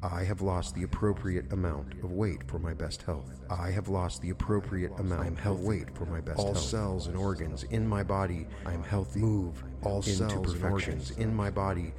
I 0.03 0.25
have 0.25 0.43
lost 0.43 0.75
the 0.75 0.83
appropriate 0.83 1.53
amount 1.53 1.95
of 2.03 2.11
weight 2.11 2.43
for 2.49 2.59
my 2.59 2.75
best 2.75 3.03
health. 3.03 3.41
I 3.49 3.71
have 3.71 3.89
lost 3.89 4.21
the 4.21 4.31
appropriate 4.31 4.91
amount 4.99 5.45
of 5.47 5.61
weight 5.61 5.97
for 5.97 6.07
my 6.07 6.21
best 6.21 6.39
all 6.39 6.47
health. 6.47 6.57
All 6.57 6.63
cells 6.63 7.07
and 7.07 7.17
organs 7.17 7.63
in 7.65 7.87
my 7.87 8.03
body, 8.03 8.47
I 8.67 8.73
am 8.73 8.83
healthy. 8.83 9.21
Move 9.21 9.63
all 9.83 10.03
cells 10.03 10.55
and 10.55 10.65
organs 10.65 11.13
in 11.13 11.33
my 11.35 11.51
body. 11.51 11.93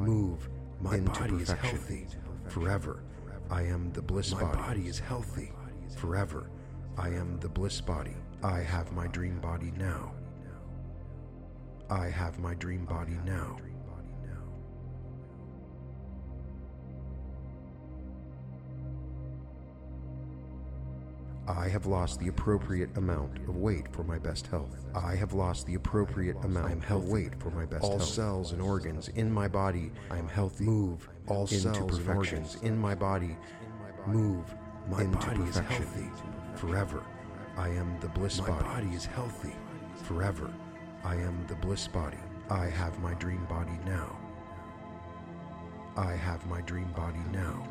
Move 0.00 0.50
my 0.80 0.96
into 0.96 1.10
body 1.10 1.38
perfection. 1.38 1.56
is 1.56 1.70
healthy 1.70 2.06
forever. 2.48 3.02
I 3.50 3.62
am 3.62 3.90
the 3.92 4.02
bliss 4.02 4.32
my 4.32 4.42
body. 4.42 4.58
My 4.58 4.66
body 4.66 4.88
is 4.88 4.98
healthy 4.98 5.52
forever. 5.96 6.50
I 6.98 7.08
am 7.08 7.38
the 7.40 7.48
bliss 7.48 7.80
body. 7.80 8.16
I 8.42 8.60
have 8.60 8.92
my 8.92 9.06
dream 9.06 9.40
body 9.40 9.72
now. 9.76 10.12
I 11.88 12.06
have 12.08 12.38
my 12.38 12.54
dream 12.54 12.84
body 12.84 13.16
now. 13.24 13.56
I 21.56 21.68
have 21.68 21.86
lost 21.86 22.20
the 22.20 22.28
appropriate 22.28 22.96
amount 22.96 23.38
of 23.48 23.56
weight 23.56 23.86
for 23.92 24.04
my 24.04 24.18
best 24.18 24.46
health. 24.46 24.86
I 24.94 25.16
have 25.16 25.32
lost 25.32 25.66
the 25.66 25.74
appropriate 25.74 26.36
amount 26.44 26.88
of 26.90 27.08
weight 27.08 27.34
for 27.40 27.50
my 27.50 27.66
best 27.66 27.82
all 27.82 27.90
health. 27.90 28.02
All 28.02 28.06
cells 28.06 28.52
and 28.52 28.62
organs 28.62 29.08
in 29.08 29.32
my 29.32 29.48
body, 29.48 29.90
I 30.10 30.18
am 30.18 30.28
healthy. 30.28 30.64
Move 30.64 31.08
all 31.26 31.46
cells 31.46 31.98
and 31.98 32.08
organs 32.08 32.56
in 32.62 32.78
my 32.78 32.94
body. 32.94 33.36
Move 34.06 34.54
my 34.88 35.02
into 35.02 35.18
body 35.18 35.38
perfection. 35.38 35.82
is 35.82 35.84
healthy 35.84 36.10
forever. 36.54 37.02
I 37.56 37.68
am 37.68 37.98
the 38.00 38.08
bliss 38.08 38.40
my 38.40 38.48
body. 38.48 38.64
My 38.64 38.74
body 38.74 38.96
is 38.96 39.04
healthy 39.04 39.54
forever. 40.04 40.52
I 41.04 41.16
am 41.16 41.44
the 41.48 41.56
bliss 41.56 41.88
body. 41.88 42.18
I 42.48 42.66
have 42.66 42.98
my 43.00 43.14
dream 43.14 43.44
body 43.48 43.78
now. 43.86 44.16
I 45.96 46.12
have 46.12 46.46
my 46.46 46.60
dream 46.62 46.90
body 46.96 47.20
now. 47.32 47.66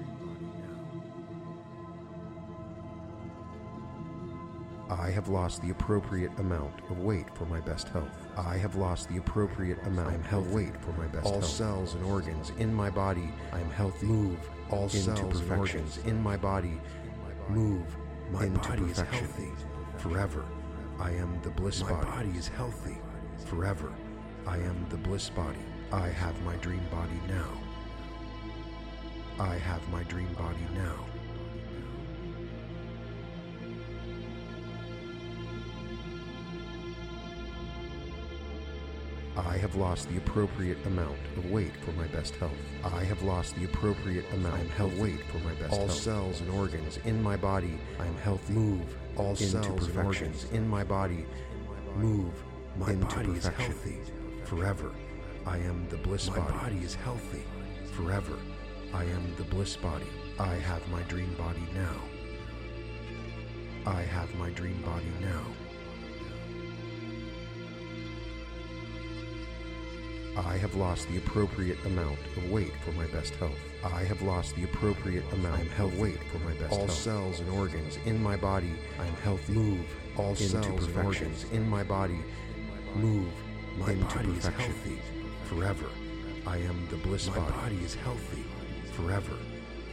I 4.90 5.12
have 5.12 5.28
lost 5.28 5.62
the 5.62 5.70
appropriate 5.70 6.32
amount 6.40 6.74
of 6.90 7.00
weight 7.00 7.28
for 7.36 7.46
my 7.46 7.60
best 7.60 7.90
health. 7.90 8.10
I 8.36 8.58
have 8.58 8.76
lost 8.76 9.08
the 9.08 9.18
appropriate 9.18 9.78
amount 9.86 10.32
of 10.32 10.52
weight 10.52 10.76
for 10.82 10.92
my 10.94 11.06
best 11.08 11.26
all 11.26 11.34
health. 11.34 11.44
All 11.44 11.50
cells 11.50 11.94
and 11.94 12.04
organs 12.06 12.52
in 12.58 12.74
my 12.74 12.90
body, 12.90 13.30
I 13.54 13.60
am 13.60 13.70
healthy. 13.70 14.08
Move 14.08 14.50
all 14.72 14.84
into 14.84 14.98
cells 14.98 15.40
and 15.42 15.52
organs 15.52 15.98
in 16.06 16.22
my 16.22 16.38
body. 16.38 16.82
Move 17.50 17.86
my 18.32 18.46
into 18.46 18.60
body 18.60 18.82
perfection. 18.82 19.16
is 19.16 19.20
healthy 19.20 19.52
forever. 19.98 20.44
I 21.00 21.12
am 21.12 21.40
the 21.44 21.52
bliss 21.52 21.82
my 21.82 21.92
body. 21.92 22.06
My 22.06 22.16
body 22.16 22.38
is 22.38 22.48
healthy 22.48 22.98
forever. 23.46 23.94
I 24.48 24.58
am 24.58 24.86
the 24.90 24.98
bliss 24.98 25.30
body. 25.30 25.60
I 25.92 26.08
have 26.10 26.40
my 26.44 26.56
dream 26.58 26.82
body 26.92 27.20
now. 27.28 27.50
I 29.40 29.56
have 29.56 29.88
my 29.90 30.04
dream 30.04 30.34
body 30.34 30.68
now. 30.74 31.06
I 39.46 39.58
have 39.58 39.76
lost 39.76 40.10
the 40.10 40.18
appropriate 40.18 40.78
amount 40.86 41.18
of 41.38 41.50
weight 41.52 41.72
for 41.86 41.92
my 41.94 42.08
best 42.08 42.36
health. 42.36 42.52
I 42.84 43.04
have 43.04 43.22
lost 43.24 43.56
the 43.56 43.66
appropriate 43.66 44.26
amount 44.34 44.80
of 44.80 45.00
weight 45.00 45.22
for 45.32 45.38
my 45.40 45.54
best 45.54 45.72
all 45.72 45.80
health. 45.80 45.90
All 45.90 45.96
cells 45.96 46.42
and 46.42 46.50
organs 46.52 46.98
in 47.06 47.22
my 47.22 47.38
body, 47.38 47.80
I 48.00 48.06
am 48.06 48.16
healthy. 48.18 48.54
Move 48.54 48.98
all 49.16 49.36
cells 49.36 49.88
and 49.88 49.98
organs 50.06 50.46
in 50.52 50.68
my 50.68 50.84
body. 50.84 51.26
Move 51.96 52.34
my 52.78 52.92
into 52.92 53.06
body 53.06 53.28
perfection. 53.34 53.72
is 53.72 53.84
healthy 53.84 54.00
forever. 54.46 54.92
I 55.46 55.58
am 55.58 55.88
the 55.90 55.98
bliss 55.98 56.30
my 56.30 56.38
body. 56.38 56.54
My 56.54 56.64
body 56.64 56.78
is 56.78 56.96
healthy 56.96 57.44
forever. 57.94 58.38
I 58.94 59.04
am 59.04 59.36
the 59.38 59.44
bliss 59.44 59.76
body. 59.76 60.08
I 60.40 60.56
have 60.56 60.88
my 60.90 61.02
dream 61.04 61.34
body 61.38 61.64
now. 61.74 61.96
I 63.86 64.02
have 64.02 64.34
my 64.36 64.50
dream 64.52 64.82
body 64.82 65.12
now. 65.22 65.44
I 70.38 70.58
have 70.58 70.76
lost 70.76 71.08
the 71.10 71.18
appropriate 71.18 71.84
amount 71.86 72.20
of 72.38 72.52
weight 72.52 72.72
for 72.84 72.92
my 72.94 73.08
best 73.08 73.36
health. 73.36 73.58
I 73.84 74.04
have 74.04 74.22
lost 74.22 74.56
the 74.56 74.64
appropriate 74.64 75.24
amount 75.34 75.68
of 75.80 76.00
weight 76.00 76.20
for 76.32 76.40
my 76.40 76.54
best 76.54 76.72
all 76.72 76.80
health. 76.80 76.90
All 76.90 76.96
cells 76.96 77.40
and 77.40 77.50
organs 77.50 77.98
in 78.06 78.22
my 78.22 78.38
body, 78.38 78.74
I 79.00 79.06
am 79.06 79.14
healthy. 79.16 79.54
Move 79.54 79.86
all 80.18 80.36
cells 80.36 80.86
and 80.86 80.98
organs 80.98 81.46
in 81.52 81.68
my 81.70 81.84
body. 81.84 82.20
Move 82.96 83.32
my 83.78 83.92
into 83.92 84.06
body 84.06 84.34
perfection. 84.34 84.72
is 84.72 84.84
healthy 84.86 85.02
forever. 85.46 85.90
I 86.46 86.58
am 86.58 86.88
the 86.90 86.98
bliss 86.98 87.28
my 87.28 87.36
body. 87.38 87.52
My 87.52 87.62
body 87.64 87.78
is 87.78 87.96
healthy 87.96 88.44
forever. 88.94 89.38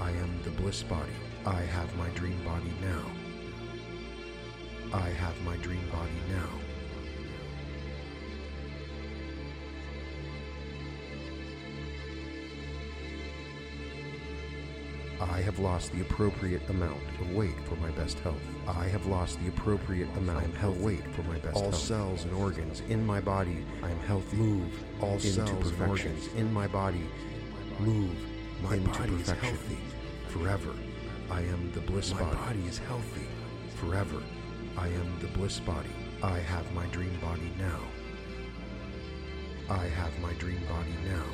I 0.00 0.10
am 0.10 0.40
the 0.44 0.50
bliss 0.50 0.82
body. 0.82 1.12
I 1.44 1.60
have 1.60 1.94
my 1.96 2.08
dream 2.10 2.38
body 2.44 2.72
now. 2.82 3.04
I 4.92 5.08
have 5.10 5.40
my 5.42 5.56
dream 5.56 5.88
body 5.90 6.12
now. 6.30 6.65
I 15.20 15.40
have 15.40 15.58
lost 15.58 15.92
the 15.92 16.02
appropriate 16.02 16.68
amount 16.68 17.00
of 17.20 17.32
weight 17.32 17.58
for 17.64 17.76
my 17.76 17.90
best 17.92 18.18
health. 18.18 18.40
I 18.68 18.86
have 18.88 19.06
lost 19.06 19.40
the 19.40 19.48
appropriate 19.48 20.08
amount 20.16 20.44
of 20.62 20.80
weight 20.82 21.04
for 21.14 21.22
my 21.22 21.38
best 21.38 21.56
all 21.56 21.62
health. 21.62 21.74
All 21.74 21.80
cells 21.80 22.24
and 22.24 22.34
organs 22.34 22.82
in 22.88 23.06
my 23.06 23.20
body, 23.20 23.64
I 23.82 23.90
am 23.90 24.00
healthy. 24.00 24.36
Move 24.36 24.84
all 25.00 25.18
cells 25.18 25.70
and 25.70 25.82
organs 25.88 26.28
in 26.34 26.52
my 26.52 26.66
body. 26.66 27.08
Move 27.78 28.14
my 28.62 28.74
into 28.74 28.90
body 28.90 29.12
perfection. 29.12 29.34
is 29.34 29.58
healthy 29.58 29.78
forever. 30.28 30.74
I 31.30 31.40
am 31.40 31.72
the 31.72 31.80
bliss 31.80 32.12
my 32.12 32.20
body. 32.20 32.36
My 32.36 32.46
body 32.46 32.66
is 32.66 32.78
healthy 32.78 33.26
forever. 33.76 34.22
I 34.76 34.88
am 34.88 35.18
the 35.20 35.28
bliss 35.28 35.60
body. 35.60 35.90
I 36.22 36.38
have 36.40 36.70
my 36.74 36.86
dream 36.86 37.18
body 37.22 37.52
now. 37.58 37.80
I 39.70 39.86
have 39.86 40.18
my 40.20 40.32
dream 40.34 40.60
body 40.68 40.94
now. 41.06 41.24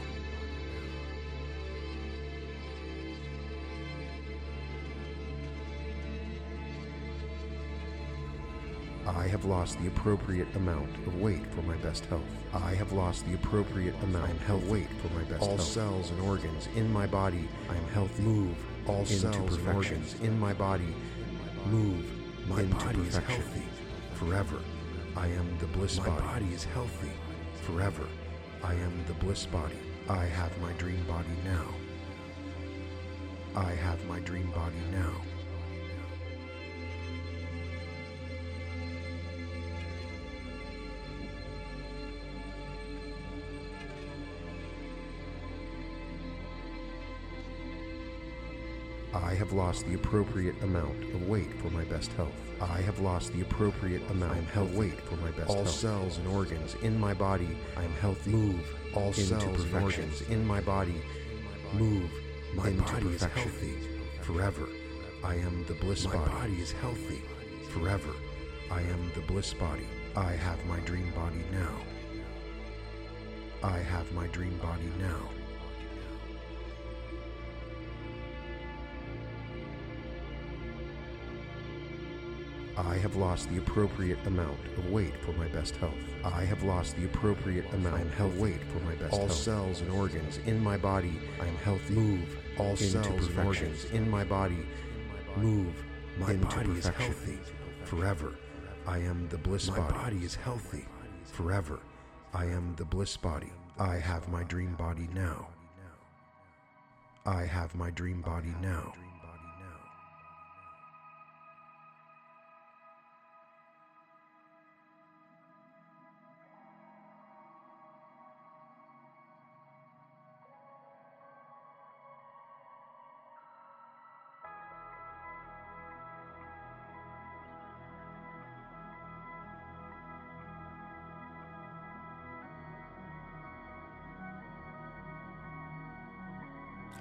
Have 9.33 9.47
lost 9.47 9.81
the 9.81 9.87
appropriate 9.87 10.47
amount 10.57 10.95
of 11.07 11.19
weight 11.19 11.47
for 11.55 11.63
my 11.63 11.77
best 11.77 12.05
health. 12.05 12.21
I 12.53 12.75
have 12.75 12.93
lost 12.93 13.25
the 13.27 13.33
appropriate 13.33 13.95
amount 14.03 14.31
of 14.31 14.69
weight 14.69 14.89
for 15.01 15.09
my 15.15 15.23
best 15.23 15.41
all 15.41 15.49
health. 15.49 15.61
All 15.61 15.67
cells 15.67 16.11
and 16.11 16.21
organs 16.21 16.69
in 16.77 16.93
my 16.93 17.07
body, 17.07 17.49
I 17.71 17.75
am 17.75 17.89
healthy. 17.95 18.25
Move 18.25 18.55
all 18.87 19.01
into 19.01 19.15
cells 19.15 19.57
and 19.57 19.69
organs 19.69 20.21
in 20.21 20.39
my 20.39 20.53
body. 20.53 20.95
Move 21.65 22.05
my 22.47 22.61
into 22.61 22.75
body 22.75 22.99
perfection. 22.99 23.35
is 23.35 23.45
healthy 23.45 23.63
forever. 24.13 24.61
I 25.17 25.29
am 25.29 25.59
the 25.61 25.67
bliss 25.67 25.97
my 25.97 26.09
body. 26.09 26.21
My 26.21 26.33
body 26.35 26.53
is 26.53 26.65
healthy 26.65 27.13
forever. 27.63 28.07
I 28.63 28.75
am 28.75 29.05
the 29.07 29.15
bliss 29.15 29.47
body. 29.47 29.79
I 30.11 30.27
have 30.27 30.57
my 30.61 30.73
dream 30.73 31.03
body 31.09 31.37
now. 31.43 31.69
I 33.57 33.71
have 33.73 34.05
my 34.07 34.21
dream 34.21 34.51
body 34.51 34.77
now. 34.91 35.15
I 49.15 49.35
have 49.35 49.53
lost 49.53 49.87
the 49.87 49.95
appropriate 49.95 50.61
amount 50.63 51.03
of 51.15 51.29
weight 51.29 51.53
for 51.61 51.69
my 51.71 51.85
best 51.85 52.13
health. 52.13 52.33
I 52.61 52.81
have 52.81 52.99
lost 53.01 53.33
the 53.33 53.43
appropriate 53.43 54.03
amount 54.11 54.57
of 54.57 54.75
weight 54.75 54.99
for 55.01 55.17
my 55.17 55.31
best 55.33 55.51
all 55.51 55.57
health. 55.57 55.67
All 55.67 55.73
cells 55.73 56.19
and 56.19 56.29
organs 56.29 56.77
in 56.83 56.99
my 56.99 57.13
body, 57.13 57.57
I 57.77 57.85
am 57.85 57.93
healthy. 57.95 58.31
Move 58.31 58.65
all 58.95 59.09
into 59.09 59.23
cells 59.23 59.65
and 59.65 59.75
organs 59.75 60.23
in 60.23 60.47
my 60.47 60.61
body. 60.61 61.03
Move 61.75 62.11
my 62.55 62.69
into 62.69 62.83
body 62.83 63.05
perfection. 63.05 63.49
is 63.49 63.53
healthy 63.53 63.75
forever. 64.23 64.69
I 65.23 65.35
am 65.35 65.65
the 65.67 65.75
bliss 65.75 66.05
my 66.07 66.15
body. 66.15 66.31
My 66.31 66.41
body 66.41 66.61
is 66.61 66.73
healthy 66.73 67.23
forever. 67.71 68.15
I 68.71 68.81
am 68.81 69.13
the 69.15 69.21
bliss 69.23 69.53
body. 69.53 69.87
I 70.17 70.33
have 70.33 70.65
my 70.67 70.81
dream 70.81 71.13
body 71.15 71.45
now. 71.53 71.77
I 73.63 73.79
have 73.79 74.11
my 74.13 74.27
dream 74.29 74.59
body 74.59 74.91
now. 74.99 75.29
I 82.77 82.97
have 82.97 83.17
lost 83.17 83.51
the 83.51 83.59
appropriate 83.59 84.19
amount 84.27 84.59
of 84.79 84.91
weight 84.91 85.15
for 85.25 85.33
my 85.33 85.47
best 85.49 85.77
health. 85.77 85.95
I 86.25 86.45
have 86.45 86.63
lost 86.63 86.97
the 86.97 87.05
appropriate 87.05 87.71
amount 87.75 88.19
of 88.19 88.39
weight 88.39 88.63
for 88.73 88.79
my 88.81 88.95
best 88.95 89.13
all 89.13 89.21
health. 89.21 89.31
All 89.31 89.37
cells 89.37 89.81
and 89.83 89.91
organs 89.91 90.39
in 90.47 90.63
my 90.63 90.77
body, 90.77 91.19
I 91.41 91.47
am 91.47 91.57
healthy. 91.57 91.95
Move 91.95 92.39
all 92.59 92.77
cells 92.77 93.27
and 93.27 93.39
organs 93.41 93.85
in 93.87 94.11
my 94.11 94.25
body. 94.25 94.67
Move 95.37 95.75
my 96.19 96.33
into 96.33 96.47
body 96.47 96.69
perfection. 96.69 96.77
is 96.77 96.87
healthy 96.87 97.39
forever. 97.85 98.35
I 98.87 98.99
am 98.99 99.29
the 99.29 99.39
bliss 99.39 99.69
my 99.69 99.77
body. 99.77 99.95
My 99.95 100.05
body 100.05 100.25
is 100.25 100.35
healthy 100.35 100.87
forever. 101.25 101.81
I 102.33 102.47
am 102.47 102.75
the 102.77 102.85
bliss 102.85 103.17
body. 103.17 103.53
I 103.79 103.97
have 103.97 104.29
my 104.29 104.45
dream 104.45 104.75
body 104.77 105.09
now. 105.15 105.49
I 107.25 107.45
have 107.45 107.75
my 107.75 107.91
dream 107.91 108.21
body 108.23 108.55
now. 108.61 108.93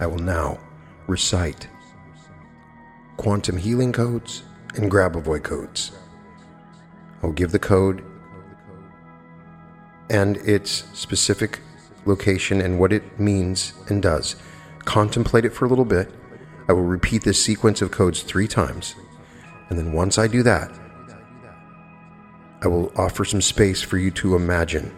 I 0.02 0.08
will 0.08 0.18
now 0.18 0.60
recite 1.06 1.68
quantum 3.18 3.58
healing 3.58 3.94
codes 3.94 4.42
and 4.76 4.92
Grabovoi 4.92 5.44
codes. 5.44 5.92
I'll 7.22 7.32
give 7.32 7.52
the 7.52 7.60
code 7.60 8.04
and 10.10 10.38
its 10.38 10.86
specific 10.94 11.60
location 12.06 12.62
and 12.62 12.80
what 12.80 12.92
it 12.92 13.20
means 13.20 13.74
and 13.90 14.02
does. 14.02 14.38
Contemplate 14.80 15.46
it 15.46 15.54
for 15.54 15.66
a 15.66 15.70
little 15.70 15.86
bit. 15.86 16.12
I 16.68 16.74
will 16.74 16.82
repeat 16.82 17.24
this 17.24 17.44
sequence 17.44 17.80
of 17.84 17.92
codes 17.92 18.24
three 18.24 18.48
times. 18.48 18.96
And 19.70 19.78
then 19.78 19.94
once 19.94 20.18
I 20.18 20.28
do 20.28 20.42
that, 20.42 20.72
I 22.64 22.68
will 22.68 22.92
offer 22.96 23.24
some 23.24 23.42
space 23.42 23.84
for 23.84 24.00
you 24.00 24.10
to 24.12 24.36
imagine 24.36 24.96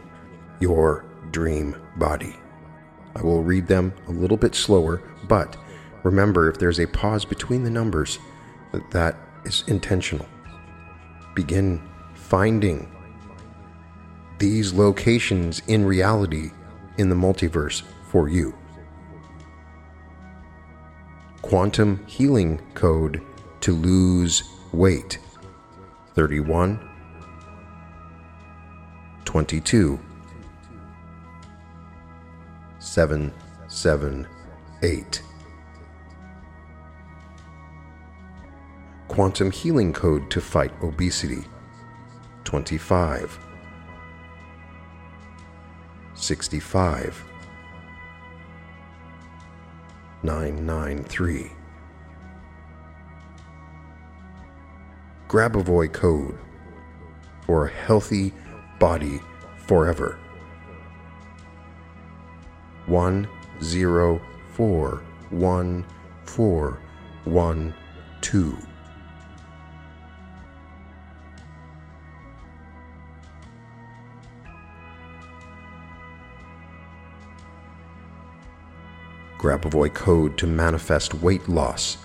your 0.62 1.04
dream 1.32 1.76
body. 1.98 2.38
I 3.15 3.21
will 3.21 3.43
read 3.43 3.67
them 3.67 3.93
a 4.08 4.12
little 4.12 4.38
bit 4.38 4.56
slower, 4.56 5.02
but 5.28 5.56
remember 6.04 6.49
if 6.49 6.58
there's 6.58 6.80
a 6.80 6.88
pause 6.88 7.26
between 7.26 7.63
the 7.63 7.69
numbers, 7.69 8.19
that 8.91 9.15
is 9.45 9.63
intentional. 9.67 10.26
Begin 11.36 11.82
finding 12.15 12.89
these 14.39 14.73
locations 14.73 15.62
in 15.67 15.86
reality 15.86 16.52
in 16.97 17.10
the 17.10 17.15
multiverse 17.15 17.84
for 18.08 18.28
you. 18.30 18.56
Quantum 21.41 22.04
healing 22.08 22.62
code 22.73 23.21
to 23.62 23.73
lose 23.73 24.43
weight 24.71 25.19
31 26.15 26.89
22 29.26 29.99
778. 32.94 35.22
Quantum 39.08 39.50
Healing 39.50 39.92
Code 39.92 40.30
to 40.30 40.40
Fight 40.40 40.72
Obesity 40.84 41.44
25. 42.44 43.40
65. 46.14 47.26
993. 50.22 51.52
Grabovoi 55.28 55.92
Code 55.92 56.38
for 57.42 57.66
a 57.66 57.72
healthy 57.72 58.32
body 58.78 59.20
forever 59.66 60.20
one 62.86 63.28
zero 63.62 64.22
four 64.54 65.04
one 65.30 65.86
four 66.26 66.80
one 67.26 67.74
two. 68.22 68.58
Grabovoi 79.38 79.93
code 79.93 80.38
to 80.38 80.48
manifest 80.48 81.13
weight 81.15 81.50
loss 81.50 81.98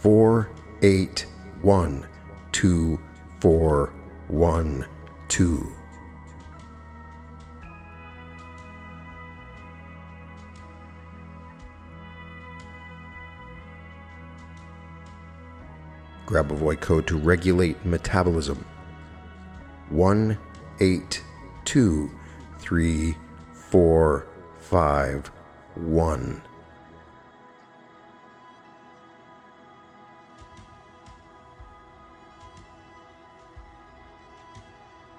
four 0.00 0.50
eight 0.82 1.24
one 1.62 2.06
two 2.52 3.00
four 3.40 3.94
one 4.28 4.86
two. 5.28 5.72
Grabovoi 16.30 16.80
code 16.80 17.06
to 17.08 17.18
regulate 17.18 17.84
metabolism. 17.84 18.64
1, 19.88 20.38
8, 20.78 21.24
2, 21.64 22.10
3, 22.60 23.16
4, 23.52 24.26
5, 24.60 25.26
1. 25.74 26.42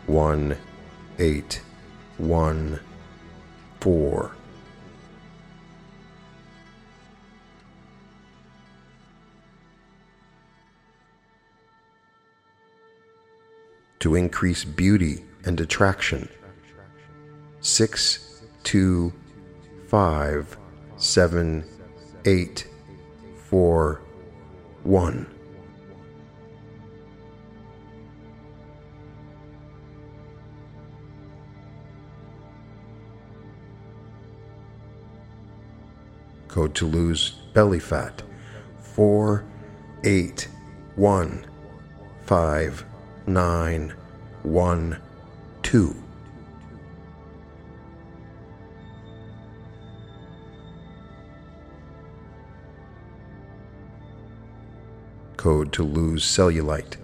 one, 0.07 0.57
eight, 1.19 1.63
one, 2.19 2.81
four. 3.81 4.33
to 14.05 14.17
increase 14.17 14.65
beauty 14.65 15.25
and 15.47 15.59
attraction. 15.63 16.29
Six, 17.63 18.43
two, 18.63 19.15
five, 19.89 20.59
seven, 20.99 21.65
eight, 22.27 22.69
four, 23.49 24.03
one. 24.83 25.27
Code 36.55 36.77
to 36.77 36.87
lose 36.87 37.31
belly 37.53 37.81
fat. 37.81 38.23
Four, 38.79 39.45
eight, 40.05 40.47
one, 40.95 41.45
five, 42.27 42.85
nine, 43.27 43.93
one, 44.45 45.03
two. 45.65 45.97
Code 55.37 55.73
to 55.73 55.83
lose 55.83 56.25
cellulite. 56.25 56.99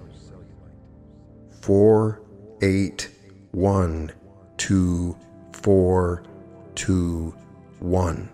Four, 1.61 2.23
eight, 2.63 3.11
one, 3.51 4.13
two, 4.59 5.17
four, 5.51 6.23
two, 6.77 7.35
one. 7.81 8.29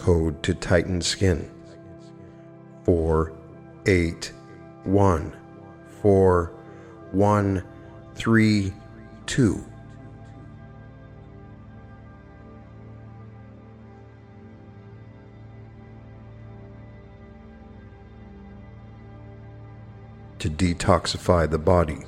Code 0.00 0.42
to 0.42 0.54
tighten 0.54 1.02
skin. 1.02 1.50
4, 2.84 3.32
8, 3.86 4.32
1, 4.84 5.36
4, 6.00 6.52
1, 7.12 7.64
3, 8.14 8.72
2. 9.26 9.64
To 20.38 20.48
detoxify 20.48 21.50
the 21.50 21.58
body. 21.58 21.98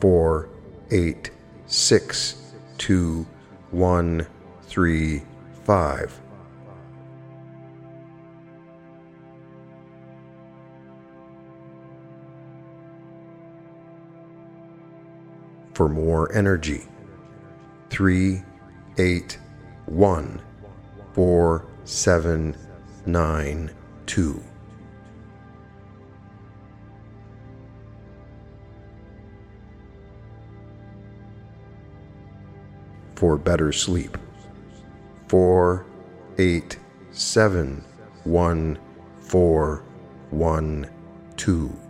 4, 0.00 0.48
8, 0.90 1.30
6, 1.66 2.54
2, 2.78 3.26
1, 3.70 4.26
3, 4.62 5.22
5. 5.64 6.20
For 15.78 15.88
more 15.88 16.32
energy. 16.34 16.88
3, 17.90 18.42
8, 18.98 19.38
1, 19.86 20.42
4, 21.12 21.66
7, 21.84 22.56
9, 23.06 23.70
2. 24.06 24.42
For 33.14 33.36
better 33.36 33.70
sleep. 33.70 34.18
4, 35.28 35.86
8, 36.38 36.78
7, 37.12 37.84
1, 38.24 38.78
4, 39.20 39.84
1, 40.30 40.90
2. 41.36 41.87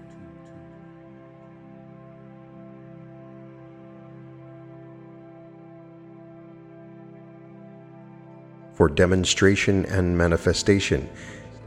For 8.79 8.89
demonstration 8.89 9.85
and 9.87 10.17
manifestation. 10.17 11.11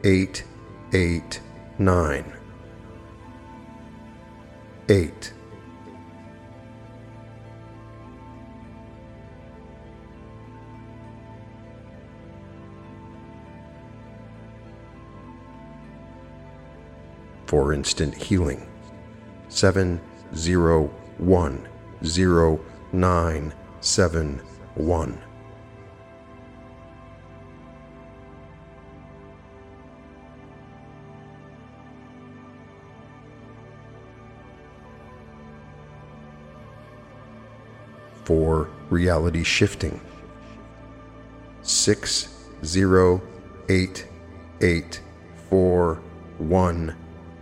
8, 0.06 0.45
8, 0.93 1.41
9. 1.78 2.34
8. 4.88 5.34
For 17.45 17.74
instant 17.74 18.15
healing. 18.15 18.65
7, 19.50 20.00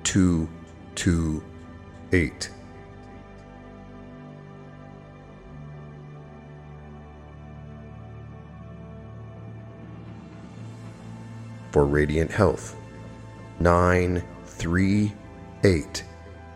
two 0.04 0.48
two 0.94 1.44
eight. 2.14 2.52
For 11.72 11.84
radiant 11.84 12.30
health, 12.30 12.76
nine 13.60 14.24
three 14.46 15.14
eight 15.64 16.04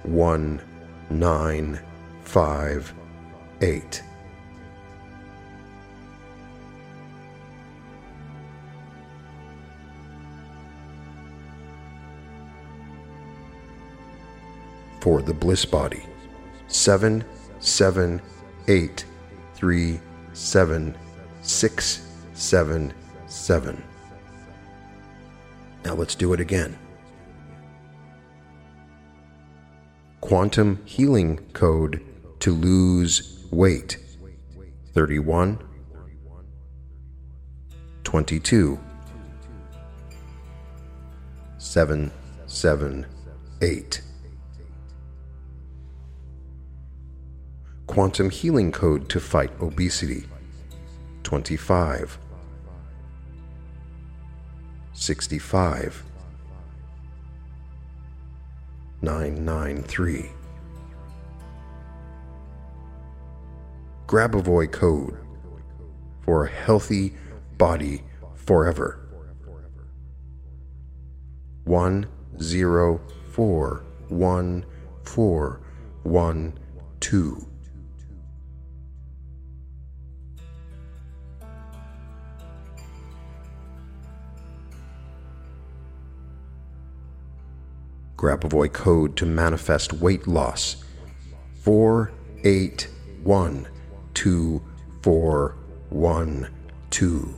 one 0.03 0.61
nine 1.09 1.79
five 2.21 2.93
eight. 3.61 4.03
For 15.03 15.21
the 15.21 15.33
bliss 15.33 15.65
body. 15.65 16.01
Seven, 16.69 17.25
seven, 17.59 18.21
eight, 18.69 19.03
three, 19.53 19.99
seven, 20.31 20.95
six, 21.41 22.07
seven, 22.31 22.93
seven. 23.27 23.83
Now 25.83 25.95
let's 25.95 26.15
do 26.15 26.31
it 26.31 26.39
again. 26.39 26.79
Quantum 30.21 30.81
healing 30.85 31.37
code 31.51 32.01
to 32.39 32.53
lose 32.53 33.45
weight 33.51 33.97
31, 34.93 35.59
22, 38.05 38.79
7, 41.57 42.11
7, 42.47 43.05
8. 43.61 44.01
Quantum 47.93 48.31
healing 48.31 48.71
code 48.71 49.07
to 49.07 49.19
fight 49.19 49.51
obesity 49.61 50.25
25 51.21 52.17
65 54.93 56.03
993 59.03 60.31
Grabovoi 64.07 64.71
code 64.71 65.15
for 66.21 66.45
a 66.45 66.49
healthy 66.49 67.13
body 67.59 68.01
forever. 68.33 69.07
One 71.65 72.07
zero 72.41 73.01
four 73.29 73.83
one 74.09 74.65
four 75.03 75.61
one 76.01 76.57
two. 76.99 77.52
Grabovoi 88.23 88.71
code 88.71 89.17
to 89.17 89.25
manifest 89.25 89.91
weight 89.91 90.25
loss 90.27 90.77
four 91.55 92.13
eight 92.45 92.87
one 93.21 93.67
two 94.13 94.63
four 95.01 95.57
one 95.89 96.47
two. 96.89 97.35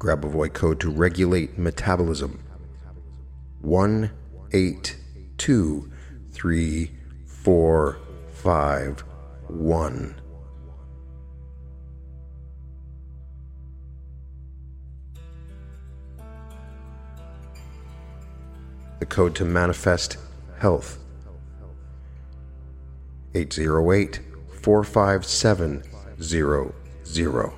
Grabovoi 0.00 0.52
code 0.52 0.80
to 0.80 0.90
regulate 0.90 1.56
metabolism 1.56 2.42
one 3.60 4.10
eight 4.52 4.96
two 5.38 5.92
three 6.32 6.90
four 7.24 7.98
five 8.32 8.98
one. 9.46 10.16
The 19.00 19.06
code 19.06 19.34
to 19.36 19.44
manifest 19.44 20.16
health. 20.58 20.98
808 23.34 24.20
45700. 24.62 27.52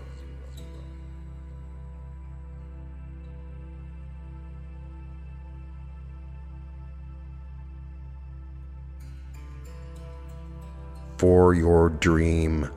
for 11.18 11.55
your 11.55 11.88
dream 11.88 12.70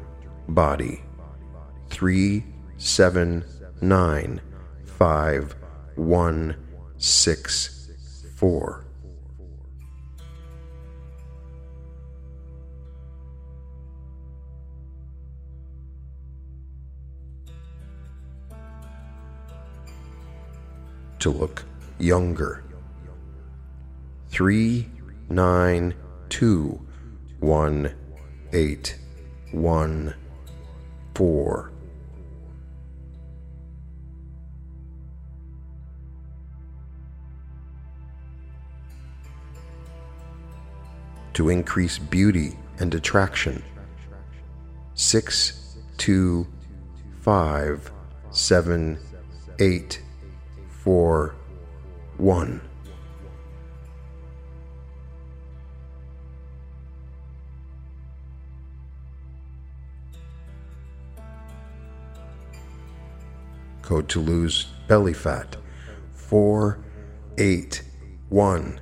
body. 0.48 1.02
Three, 1.90 2.46
seven, 2.78 3.44
nine, 3.82 4.42
five, 4.86 5.56
one, 8.42 8.84
six, 8.84 8.86
four. 8.86 8.86
To 21.20 21.30
look 21.30 21.66
younger. 22.00 22.64
Three, 24.30 24.90
nine, 25.30 25.94
two, 26.30 26.80
one, 27.40 27.94
eight, 28.54 28.98
one, 29.52 30.16
four. 31.14 31.74
To 41.40 41.48
increase 41.48 41.98
beauty 41.98 42.58
and 42.80 42.94
attraction. 42.94 43.64
Six, 44.94 45.78
two, 45.96 46.46
five, 47.22 47.90
seven, 48.30 49.00
eight, 49.58 50.02
four, 50.84 51.36
one. 52.18 52.60
code 63.82 64.10
to 64.10 64.20
lose 64.20 64.66
belly 64.90 65.14
fat. 65.14 65.56
Four, 66.14 66.84
eight, 67.38 67.82
one, 68.28 68.82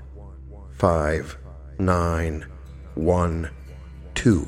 five, 0.71 1.37
nine, 1.79 2.45
one, 2.95 3.49
two. 4.15 4.47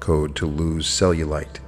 Code 0.00 0.34
to 0.36 0.46
lose 0.46 0.86
cellulite. 0.86 1.58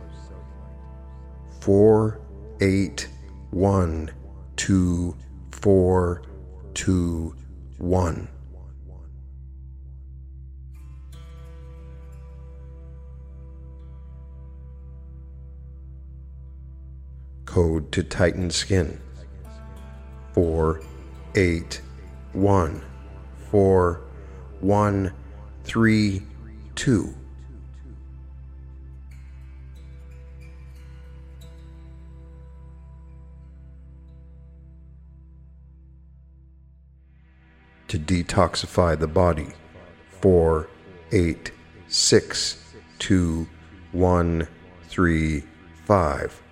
Four, 1.61 2.21
eight, 2.61 3.09
one, 3.51 4.11
two, 4.57 5.17
four, 5.51 6.23
two, 6.75 7.35
one. 7.79 8.29
Code 17.61 17.92
to 17.92 18.03
tighten 18.03 18.51
skin. 18.51 18.99
4 20.33 20.81
8 21.35 21.83
1 22.33 22.83
4 23.51 24.01
1 24.61 25.12
3 25.64 26.23
2 26.75 27.14
to 37.88 37.99
detoxify 37.99 38.99
the 38.99 39.07
body. 39.07 39.49
4 40.23 40.66
8 41.12 41.53
6 41.88 42.75
2 42.99 43.49
1 43.92 44.49
3 44.88 45.42
5 45.85 46.50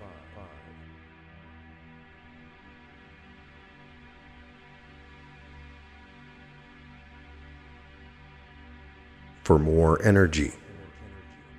for 9.49 9.57
more 9.57 9.99
energy. 10.03 10.53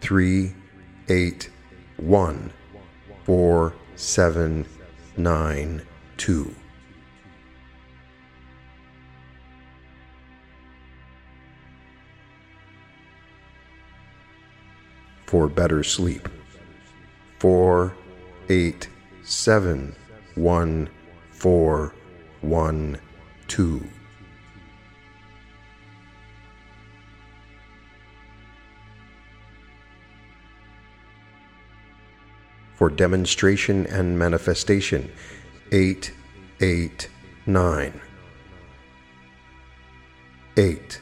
3, 0.00 0.54
8, 1.08 1.50
1, 1.96 2.52
4, 3.24 3.74
7, 3.96 4.66
9, 5.16 5.82
2. 6.16 6.54
For 15.26 15.48
better 15.48 15.82
sleep. 15.82 16.28
4, 17.40 17.92
8, 18.48 18.88
7, 19.24 19.96
1, 20.36 20.88
4, 21.32 21.94
1, 22.40 23.00
2. 23.48 23.88
For 32.80 32.88
demonstration 32.88 33.86
and 33.88 34.18
manifestation. 34.18 35.12
8, 35.70 36.14
8, 36.62 37.10
9. 37.44 38.00
8. 40.56 41.00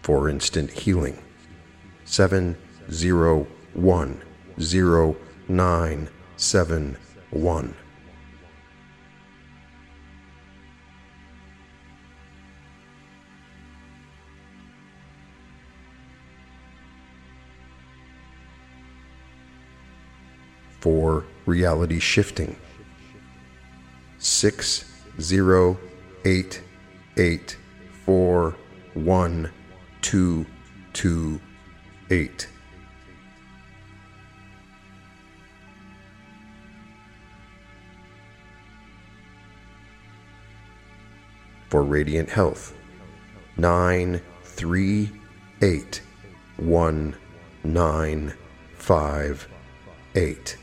For 0.00 0.30
instant 0.30 0.70
healing. 0.70 1.22
7, 2.06 2.56
0, 2.90 3.46
1, 3.74 4.22
0, 4.62 5.16
9, 5.46 6.08
7, 6.38 6.96
1. 7.32 7.74
Four 20.80 21.24
reality 21.46 21.98
shifting. 21.98 22.56
Six 24.18 24.84
zero 25.20 25.78
eight 26.24 26.62
eight 27.16 27.56
four 28.04 28.56
one 28.94 29.50
two 30.02 30.46
two 30.92 31.40
eight. 32.10 32.48
For 41.68 41.82
radiant 41.82 42.30
health, 42.30 42.74
nine 43.58 44.22
three 44.42 45.10
eight 45.60 46.00
one 46.56 47.14
nine 47.62 48.32
five 48.74 49.46
eight. 50.14 50.56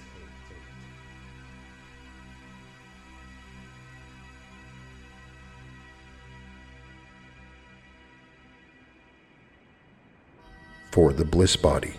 For 10.96 11.12
the 11.12 11.26
bliss 11.26 11.58
body, 11.58 11.96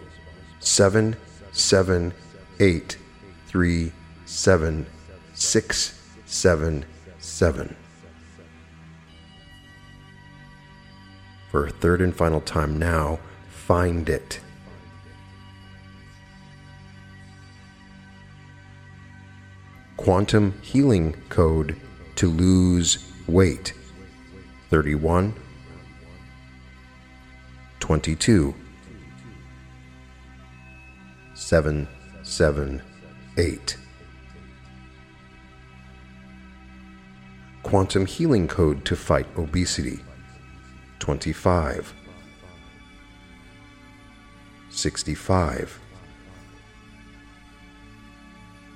seven 0.58 1.16
seven 1.52 2.14
eight 2.60 2.96
three 3.46 3.92
seven 4.24 4.86
six 5.34 6.00
seven 6.24 6.86
seven. 7.18 7.76
For 11.50 11.66
a 11.66 11.70
third 11.70 12.00
and 12.00 12.16
final 12.16 12.40
time 12.40 12.78
now, 12.78 13.18
find 13.50 14.08
it. 14.08 14.40
Quantum 19.98 20.58
healing 20.62 21.14
code 21.28 21.76
to 22.14 22.30
lose 22.30 23.12
weight 23.28 23.74
31 24.70 25.34
22 27.80 28.54
778 31.36 33.76
Quantum 37.62 38.06
healing 38.06 38.48
code 38.48 38.84
to 38.86 38.96
fight 38.96 39.26
obesity. 39.36 40.00
25 40.98 41.92
65 44.70 45.78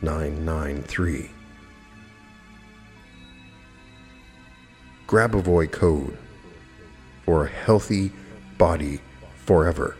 993 0.02 1.30
Grabovoi 5.06 5.72
code 5.72 6.18
for 7.24 7.46
a 7.46 7.48
healthy 7.48 8.12
body 8.58 9.00
forever. 9.46 9.96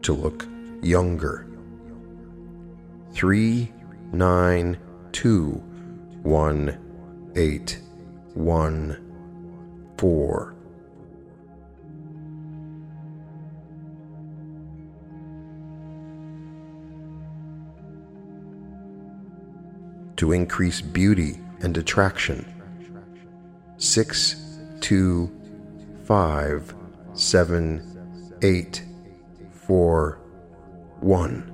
to 0.02 0.14
look 0.14 0.48
younger. 0.82 1.46
Three, 3.14 3.72
nine, 4.12 4.80
two, 5.12 5.62
one, 6.24 6.89
eight, 7.40 7.80
one, 8.34 8.98
four. 9.98 10.54
To 20.18 20.34
increase 20.34 20.82
beauty 20.82 21.40
and 21.62 21.78
attraction. 21.78 22.46
Six, 23.78 24.60
two, 24.82 25.32
five, 26.04 26.76
seven, 27.14 28.36
eight, 28.42 28.84
four, 29.54 30.20
one. 31.00 31.49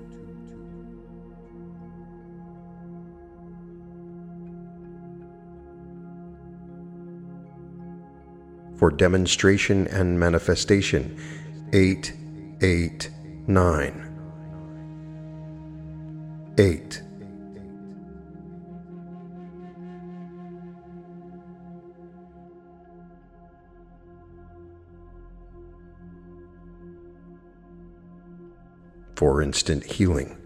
For 8.78 8.90
demonstration 8.90 9.86
and 9.88 10.18
manifestation. 10.18 11.18
8, 11.72 12.12
8, 12.62 13.10
9. 13.46 14.04
8. 16.56 17.02
For 29.16 29.42
instant 29.42 29.84
healing. 29.84 30.36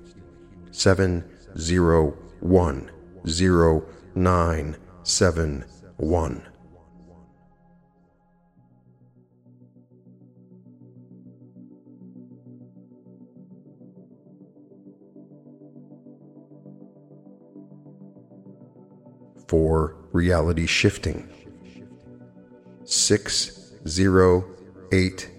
7, 5.02 5.64
for 19.52 19.94
reality 20.12 20.64
shifting. 20.64 21.28
Six 22.86 23.74
zero 23.86 24.46
eight 24.92 25.30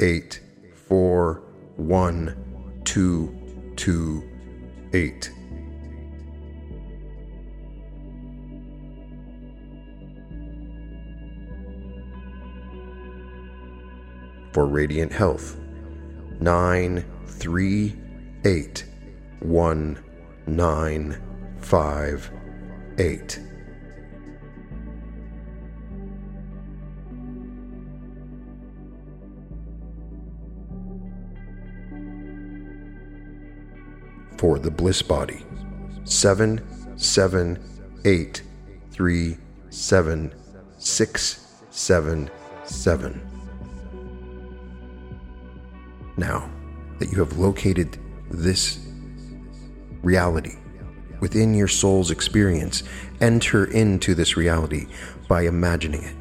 eight 0.00 0.40
four 0.74 1.42
one 1.76 2.80
two 2.86 3.36
two 3.76 4.24
eight. 4.94 5.30
For 14.52 14.64
radiant 14.64 15.12
health. 15.12 15.60
Nine 16.40 17.04
three 17.26 17.94
eight 18.46 18.86
one 19.40 20.02
nine 20.46 21.20
five 21.58 22.30
eight. 22.96 23.40
For 34.38 34.58
the 34.58 34.70
bliss 34.70 35.02
body. 35.02 35.44
Seven, 36.04 36.62
seven, 36.96 37.58
eight, 38.04 38.42
three, 38.90 39.36
seven, 39.68 40.32
six, 40.78 41.60
seven, 41.70 42.30
seven. 42.64 43.20
Now 46.16 46.50
that 46.98 47.12
you 47.12 47.18
have 47.18 47.38
located 47.38 47.98
this 48.30 48.78
reality 50.02 50.56
within 51.20 51.54
your 51.54 51.68
soul's 51.68 52.10
experience, 52.10 52.82
enter 53.20 53.64
into 53.64 54.14
this 54.14 54.36
reality 54.36 54.86
by 55.28 55.42
imagining 55.42 56.02
it. 56.02 56.16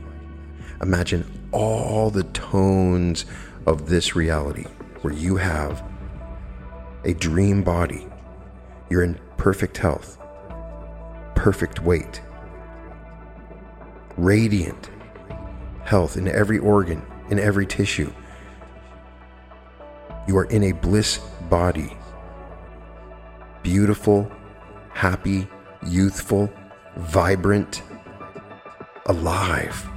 Imagine 0.81 1.49
all 1.51 2.09
the 2.09 2.23
tones 2.23 3.25
of 3.65 3.89
this 3.89 4.15
reality 4.15 4.65
where 5.01 5.13
you 5.13 5.35
have 5.37 5.83
a 7.03 7.13
dream 7.13 7.63
body. 7.63 8.06
You're 8.89 9.03
in 9.03 9.19
perfect 9.37 9.77
health, 9.77 10.17
perfect 11.35 11.81
weight, 11.81 12.21
radiant 14.15 14.89
health 15.83 16.17
in 16.17 16.27
every 16.27 16.59
organ, 16.59 17.01
in 17.29 17.39
every 17.39 17.65
tissue. 17.65 18.11
You 20.27 20.37
are 20.37 20.45
in 20.45 20.63
a 20.63 20.71
bliss 20.71 21.17
body. 21.49 21.95
Beautiful, 23.63 24.31
happy, 24.93 25.47
youthful, 25.85 26.51
vibrant, 26.95 27.83
alive. 29.05 29.87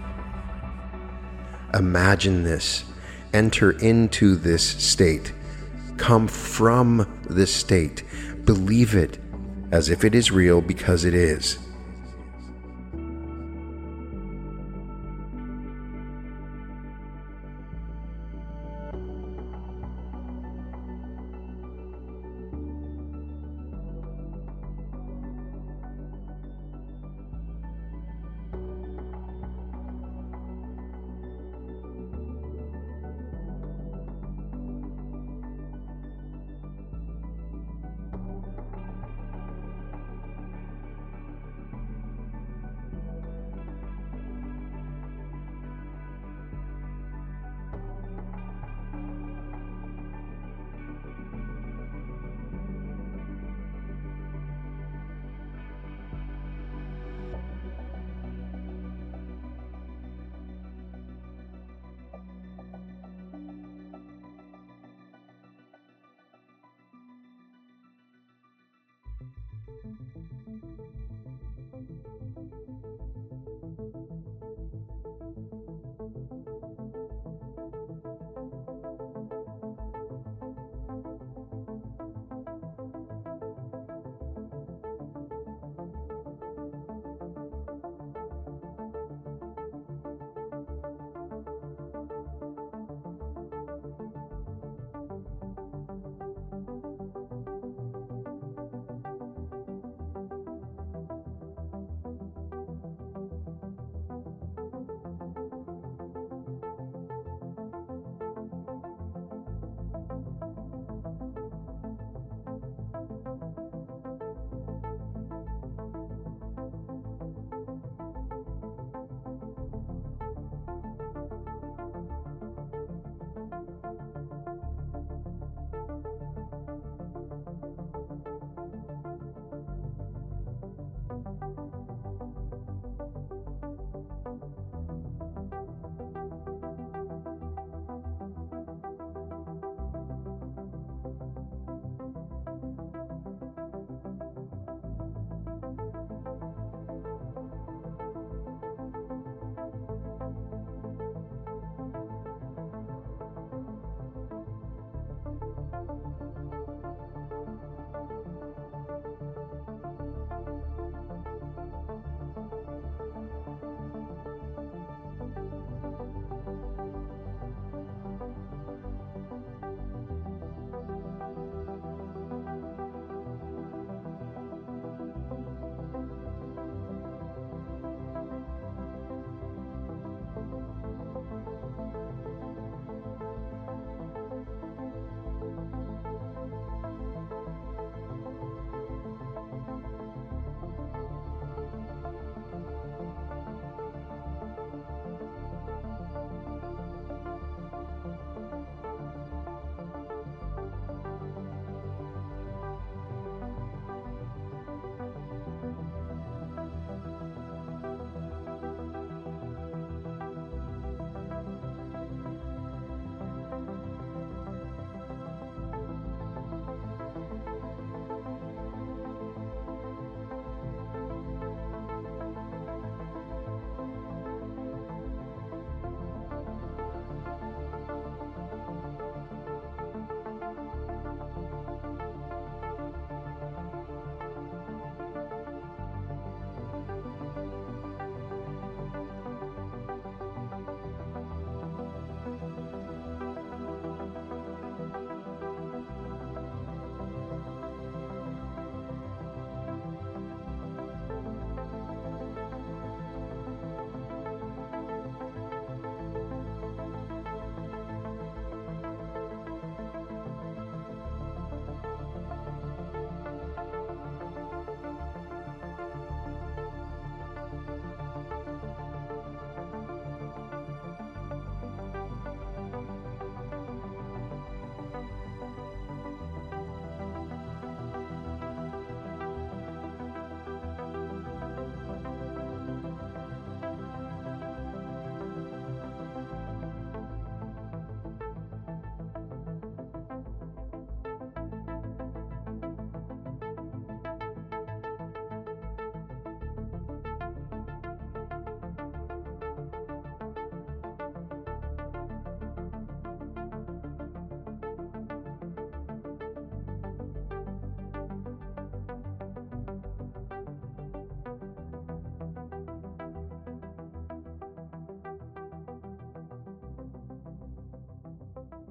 Imagine 1.75 2.43
this. 2.43 2.85
Enter 3.33 3.73
into 3.79 4.35
this 4.35 4.65
state 4.65 5.33
come 6.01 6.27
from 6.27 7.07
this 7.29 7.55
state. 7.55 8.03
Believe 8.45 8.95
it 8.95 9.19
as 9.73 9.89
if 9.89 10.05
it 10.05 10.15
is 10.15 10.31
real 10.31 10.61
because 10.61 11.05
it 11.05 11.15
is. 11.15 11.59
Thank 69.73 69.99
you. 72.37 72.50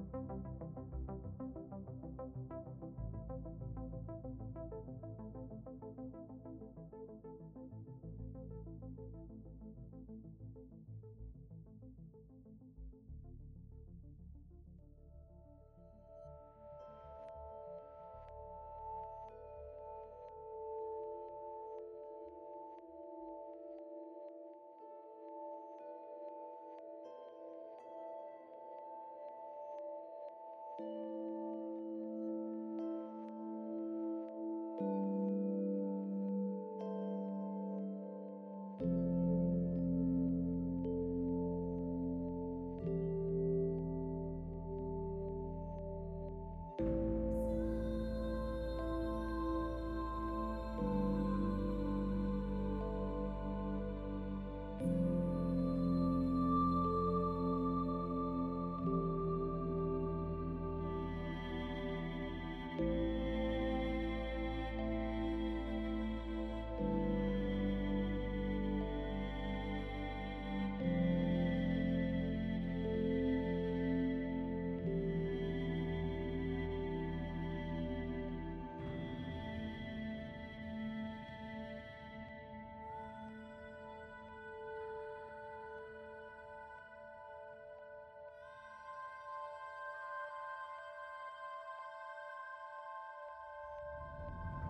Thank 0.00 0.14
you. 5.04 5.09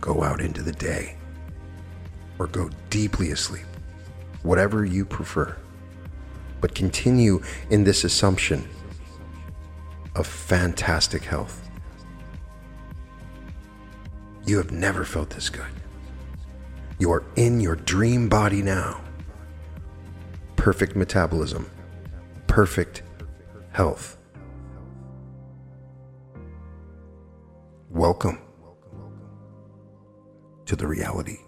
go 0.00 0.22
out 0.22 0.40
into 0.40 0.62
the 0.62 0.72
day 0.72 1.16
or 2.38 2.46
go 2.46 2.70
deeply 2.90 3.30
asleep, 3.30 3.66
whatever 4.42 4.84
you 4.84 5.04
prefer. 5.04 5.56
But 6.60 6.74
continue 6.74 7.42
in 7.70 7.84
this 7.84 8.04
assumption 8.04 8.68
of 10.14 10.26
fantastic 10.26 11.22
health. 11.22 11.68
You 14.46 14.56
have 14.56 14.72
never 14.72 15.04
felt 15.04 15.30
this 15.30 15.50
good. 15.50 15.66
You 16.98 17.12
are 17.12 17.22
in 17.36 17.60
your 17.60 17.76
dream 17.76 18.28
body 18.28 18.62
now. 18.62 19.00
Perfect 20.56 20.96
metabolism, 20.96 21.70
perfect 22.48 23.02
health. 23.72 24.17
To 30.68 30.76
the 30.76 30.86
reality. 30.86 31.47